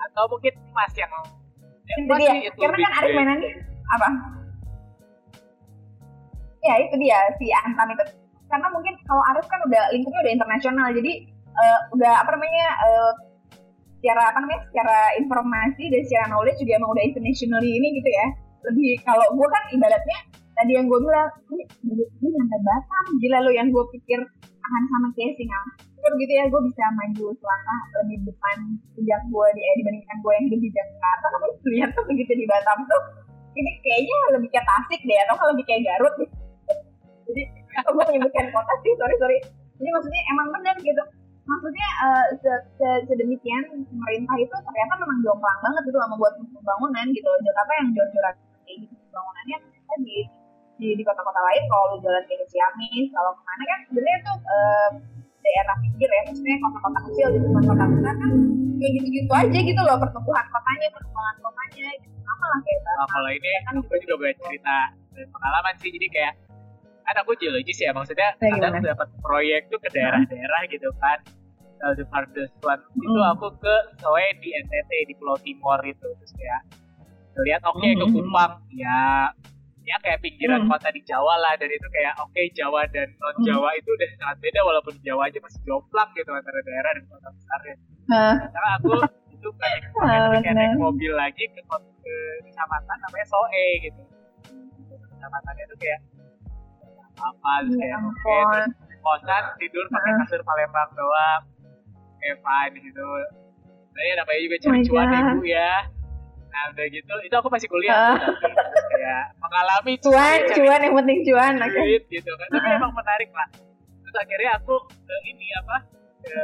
atau 0.00 0.24
mungkin 0.28 0.54
Mas 0.72 0.94
yang 0.96 1.12
itu 1.90 2.12
dia 2.16 2.34
itu 2.46 2.58
karena 2.60 2.78
kan 2.86 2.92
Arif 3.02 3.12
mainannya 3.18 3.50
apa? 3.90 4.08
Ya 6.60 6.74
itu 6.86 6.94
dia 7.00 7.18
si 7.40 7.46
Antam 7.50 7.88
itu. 7.90 8.04
Karena 8.50 8.66
mungkin 8.70 8.94
kalau 9.06 9.22
Arif 9.34 9.46
kan 9.50 9.60
udah 9.66 9.82
lingkupnya 9.94 10.20
udah 10.26 10.34
internasional 10.34 10.86
jadi 10.94 11.12
uh, 11.54 11.78
udah 11.94 12.12
apa 12.22 12.30
namanya 12.34 12.66
uh, 12.82 13.12
secara 14.00 14.32
apa 14.32 14.38
namanya 14.40 14.60
secara 14.72 14.96
informasi 15.20 15.84
dan 15.92 16.00
secara 16.08 16.24
knowledge 16.32 16.58
juga 16.64 16.72
emang 16.80 16.90
udah 16.96 17.04
internationally 17.04 17.70
ini 17.76 17.88
gitu 18.00 18.10
ya. 18.10 18.26
Lebih 18.64 18.90
kalau 19.04 19.26
gue 19.36 19.48
kan 19.52 19.62
ibaratnya 19.76 20.18
tadi 20.56 20.72
yang 20.76 20.88
gue 20.88 20.98
bilang 21.04 21.28
ini 21.52 21.64
ini 21.92 22.28
nyampe 22.32 22.56
Batam 22.64 23.04
gila 23.20 23.38
lo 23.44 23.50
yang 23.52 23.68
gue 23.68 23.84
pikir 23.96 24.20
akan 24.60 24.82
sama 24.88 25.08
kayak 25.16 25.36
Singapura 25.36 26.14
gitu 26.16 26.32
ya 26.32 26.44
gue 26.48 26.60
bisa 26.68 26.84
maju 26.96 27.24
selangkah 27.36 27.80
lebih 28.00 28.16
depan 28.28 28.56
sejak 28.96 29.20
gue 29.28 29.46
di, 29.56 29.60
eh, 29.60 29.74
dibandingkan 29.84 30.16
gue 30.20 30.32
yang 30.32 30.44
hidup 30.48 30.60
di 30.60 30.70
Jakarta. 30.72 31.26
Tapi 31.36 31.46
ternyata 31.60 31.98
begitu 32.08 32.32
di 32.36 32.44
Batam 32.48 32.78
tuh 32.88 33.02
ini 33.56 33.70
kayaknya 33.84 34.16
lebih 34.40 34.48
kayak 34.48 34.64
Tasik 34.64 35.00
deh 35.04 35.18
atau 35.28 35.44
lebih 35.52 35.64
kayak 35.68 35.82
Garut 35.84 36.14
deh. 36.16 36.30
Jadi 37.28 37.42
aku 37.84 37.88
gue 37.96 38.04
menyebutkan 38.08 38.46
kota 38.48 38.74
sih 38.80 38.92
sorry 38.96 39.16
sorry. 39.20 39.38
Jadi 39.80 39.90
maksudnya 39.92 40.22
emang 40.32 40.46
benar 40.52 40.76
gitu 40.80 41.04
maksudnya 41.50 41.88
uh, 42.06 42.26
se 42.38 42.52
-se 42.78 42.88
sedemikian 43.10 43.66
pemerintah 43.90 44.36
itu 44.38 44.54
ternyata 44.54 44.92
memang 45.02 45.18
jomplang 45.26 45.58
banget 45.58 45.82
gitu 45.90 45.98
sama 45.98 46.14
buat 46.14 46.34
pembangunan 46.38 47.06
gitu 47.10 47.26
loh. 47.26 47.40
Jakarta 47.42 47.72
yang 47.82 47.88
jor-joran 47.92 48.34
kayak 48.62 48.76
gitu 48.86 48.94
pembangunannya 49.10 49.56
di 50.06 50.18
di 50.80 50.88
di 50.96 51.02
kota-kota 51.04 51.40
lain 51.44 51.62
kalau 51.68 51.84
lu 51.92 51.96
jalan 52.00 52.22
kayak 52.24 52.46
Ciamis 52.48 53.08
kalau 53.12 53.36
ke 53.36 53.42
mana 53.44 53.62
kan 53.68 53.78
sebenarnya 53.90 54.18
tuh 54.24 54.38
uh, 54.48 54.90
daerah 55.40 55.76
pinggir 55.82 56.08
ya 56.08 56.20
maksudnya 56.30 56.56
kota-kota 56.62 56.98
kecil 57.10 57.26
di 57.34 57.38
bukan 57.44 57.62
kota 57.68 57.84
besar 57.90 58.14
kan 58.16 58.32
kayak 58.80 58.92
gitu-gitu 58.96 59.32
aja 59.34 59.58
gitu 59.60 59.80
loh 59.84 59.96
pertumbuhan 60.00 60.46
kotanya 60.48 60.86
perkembangan 60.94 61.36
kotanya 61.44 61.88
gitu. 62.00 62.16
Sama 62.24 62.44
lah 62.46 62.60
kayak 62.64 62.80
nah, 62.86 63.08
kalau 63.10 63.30
ini 63.34 63.50
kan 63.66 63.74
gue 63.76 63.98
juga 64.06 64.14
banyak 64.22 64.38
cerita 64.40 64.76
dan 65.12 65.26
pengalaman 65.34 65.74
sih 65.82 65.90
jadi 65.92 66.08
kayak 66.08 66.34
kan 67.10 67.16
aku 67.26 67.30
geologis 67.42 67.78
ya 67.82 67.90
maksudnya 67.90 68.30
kadang 68.38 68.80
dapat 68.86 69.08
proyek 69.18 69.66
tuh 69.66 69.82
ke 69.82 69.88
daerah-daerah 69.90 70.60
gitu 70.70 70.88
kan 71.02 71.18
uh, 71.84 71.94
the 71.96 72.04
farthest 72.08 72.54
one 72.62 72.80
mm. 72.80 73.04
itu 73.04 73.20
aku 73.36 73.46
ke 73.60 73.74
Soe 74.00 74.26
di 74.40 74.48
NTT 74.52 74.90
di 75.08 75.14
Pulau 75.16 75.36
Timur 75.40 75.80
itu 75.84 76.06
terus 76.20 76.32
kayak 76.36 76.62
lihat 77.46 77.62
oke 77.64 77.80
okay, 77.80 77.96
mm. 77.96 78.00
ke 78.00 78.06
Kupang 78.12 78.52
ya 78.74 79.30
ya 79.88 79.96
kayak 80.04 80.20
pinggiran 80.20 80.66
mm. 80.66 80.70
kota 80.70 80.88
di 80.92 81.00
Jawa 81.08 81.34
lah 81.40 81.56
dan 81.56 81.70
itu 81.72 81.88
kayak 81.88 82.14
oke 82.20 82.30
okay, 82.32 82.46
Jawa 82.52 82.84
dan 82.92 83.08
non 83.16 83.36
Jawa 83.42 83.68
mm. 83.74 83.78
itu 83.80 83.88
udah 83.96 84.08
sangat 84.20 84.36
beda 84.44 84.60
walaupun 84.62 84.94
Jawa 85.00 85.22
aja 85.26 85.38
masih 85.40 85.60
jomplang 85.64 86.10
gitu 86.14 86.30
antara 86.30 86.58
daerah 86.62 86.90
dan 86.94 87.04
kota 87.08 87.28
besar 87.32 87.60
ya 87.64 87.76
uh. 88.12 88.34
karena 88.50 88.70
aku 88.76 88.90
itu 89.32 89.48
uh, 89.48 90.30
kayak 90.44 90.54
naik 90.54 90.76
mobil 90.76 91.12
lagi 91.16 91.44
ke, 91.48 91.60
ke 91.64 92.14
kecamatan 92.50 92.96
namanya 93.08 93.26
Soe 93.26 93.66
gitu 93.88 94.02
kecamatannya 95.16 95.64
itu 95.64 95.76
kayak 95.80 96.00
apa 97.20 97.52
terus 97.64 97.76
kayak 97.76 97.98
oke 98.00 98.16
okay, 98.24 98.64
kosan 99.00 99.44
tidur 99.60 99.84
pakai 99.92 100.12
kasur 100.24 100.40
Palembang 100.44 100.90
doang 100.96 101.42
kayak 102.20 102.76
di 102.76 102.80
situ 102.84 103.04
nah 103.90 104.02
ya 104.06 104.12
namanya 104.22 104.40
juga 104.46 104.56
cari 104.62 104.78
oh 104.78 104.84
cuan 104.86 105.08
ibu 105.10 105.44
ya 105.48 105.72
nah 106.50 106.62
udah 106.74 106.86
gitu 106.90 107.14
itu 107.26 107.34
aku 107.34 107.48
masih 107.50 107.68
kuliah 107.70 107.94
uh. 107.94 108.16
terus 108.18 108.86
kayak 108.90 109.24
mengalami 109.38 109.94
cuan 110.02 110.38
cuan 110.50 110.80
yang 110.82 110.94
penting 110.94 111.18
cuan 111.26 111.52
oke 111.58 111.70
okay. 111.74 111.98
gitu 112.10 112.30
kan 112.34 112.48
tapi 112.50 112.68
uh. 112.70 112.76
emang 112.78 112.92
menarik 112.94 113.30
lah 113.34 113.48
terus 114.02 114.16
akhirnya 114.18 114.50
aku 114.58 114.74
ke 114.90 115.16
ini 115.30 115.46
apa 115.62 115.76
ke, 116.26 116.42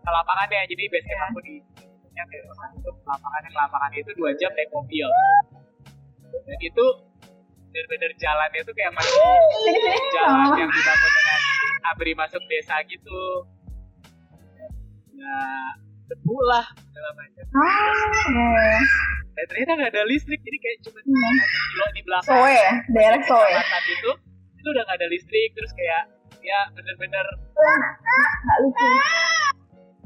ke 0.00 0.10
lapangannya 0.10 0.60
jadi 0.68 0.82
biasanya 0.88 1.16
yeah. 1.16 1.28
aku 1.30 1.38
di 1.44 1.54
yang 2.18 2.28
itu 2.74 2.90
lapangannya 3.06 3.50
lapangannya 3.54 3.98
itu 4.02 4.12
dua 4.18 4.30
jam 4.34 4.50
naik 4.58 4.70
mobil 4.74 5.06
dan 6.48 6.58
itu 6.60 6.84
bener-bener 7.68 8.10
jalannya 8.18 8.60
itu 8.64 8.72
kayak 8.74 8.92
masih 8.96 9.14
jalan 10.16 10.48
yang 10.56 10.70
dibangun 10.72 11.12
dengan 11.14 11.40
abri 11.94 12.12
masuk 12.16 12.42
desa 12.50 12.80
gitu 12.88 13.46
ya 15.18 15.38
debu 16.08 16.36
lah 16.46 16.66
segala 16.78 17.10
macam. 17.18 17.44
Ah, 17.58 18.82
dan 19.34 19.44
ternyata 19.50 19.72
nggak 19.76 19.90
ada 19.92 20.02
listrik 20.08 20.40
jadi 20.40 20.58
kayak 20.62 20.78
cuma 20.86 20.98
hmm. 21.02 21.36
kilo 21.74 21.86
di 21.92 22.02
belakang. 22.06 22.38
Soe 22.38 22.54
ya 22.54 22.72
daerah 22.94 23.20
soe. 23.26 23.50
Itu 23.92 24.10
itu 24.58 24.68
udah 24.70 24.82
nggak 24.86 24.98
ada 24.98 25.08
listrik 25.10 25.50
terus 25.54 25.72
kayak 25.74 26.02
ya 26.38 26.58
bener-bener 26.72 27.26
nggak 28.46 28.58
lucu 28.62 28.88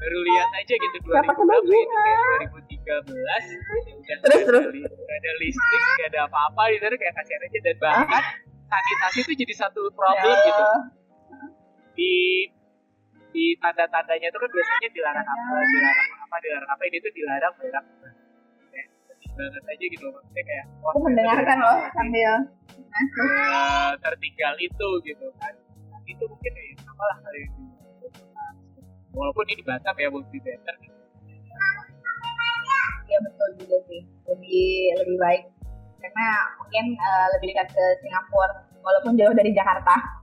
baru 0.03 0.19
lihat 0.27 0.51
aja 0.59 0.75
gitu 0.75 0.97
2000 1.07 1.15
berapa 1.15 1.31
itu 1.31 1.79
kayak 1.87 2.19
2013 2.43 4.03
ya 4.03 4.15
udah 4.19 4.41
terus 4.43 4.43
terus. 4.51 4.65
gak 4.83 5.19
ada 5.23 5.33
listrik 5.39 5.83
gak 6.03 6.09
ada 6.11 6.21
apa-apa 6.27 6.63
gitu 6.75 6.85
kayak 6.99 7.15
kasihan 7.15 7.41
aja. 7.47 7.59
Dan 7.63 7.77
bahkan 7.79 8.25
sanitasi 8.67 9.19
itu 9.23 9.33
jadi 9.47 9.55
satu 9.55 9.83
problem 9.95 10.35
ya. 10.35 10.47
gitu. 10.49 10.65
Di 11.93 12.15
di 13.33 13.57
tanda-tandanya 13.59 14.29
itu 14.29 14.39
kan 14.39 14.51
biasanya 14.53 14.89
dilarang 14.93 15.27
apa 15.27 15.57
dilarang 15.65 16.09
apa 16.21 16.37
dilarang 16.45 16.71
apa 16.71 16.83
ini 16.87 16.97
tuh 17.01 17.13
dilarang 17.17 17.55
berak 17.57 17.85
kayak 18.71 18.87
banget 19.33 19.65
aja 19.65 19.85
gitu 19.89 20.07
maksudnya 20.13 20.43
kayak 20.45 20.65
aku 20.85 20.99
mendengarkan 21.01 21.59
loh 21.65 21.79
sambil 21.97 22.33
uh, 22.93 23.91
tertinggal 24.01 24.55
itu 24.61 24.89
gitu 25.05 25.27
kan. 25.41 25.55
Nah, 25.91 26.01
itu 26.05 26.25
mungkin 26.29 26.53
ya 26.53 26.65
sama 26.85 27.05
lah 27.09 27.19
kali 27.25 27.41
ini. 27.49 27.65
Walaupun 29.13 29.45
ini 29.49 29.61
di 29.61 29.65
Batam 29.65 29.95
ya 30.01 30.09
lebih 30.09 30.41
better 30.41 30.75
gitu. 30.81 31.01
Ya 33.09 33.19
betul 33.21 33.49
juga 33.61 33.77
sih. 33.93 34.03
Lebih 34.25 34.73
lebih 35.05 35.17
baik. 35.21 35.43
Karena 36.01 36.29
mungkin 36.59 36.85
uh, 36.97 37.27
lebih 37.39 37.53
dekat 37.53 37.69
ke 37.77 37.85
Singapura 38.01 38.67
walaupun 38.83 39.15
jauh 39.15 39.35
dari 39.37 39.53
Jakarta 39.55 40.22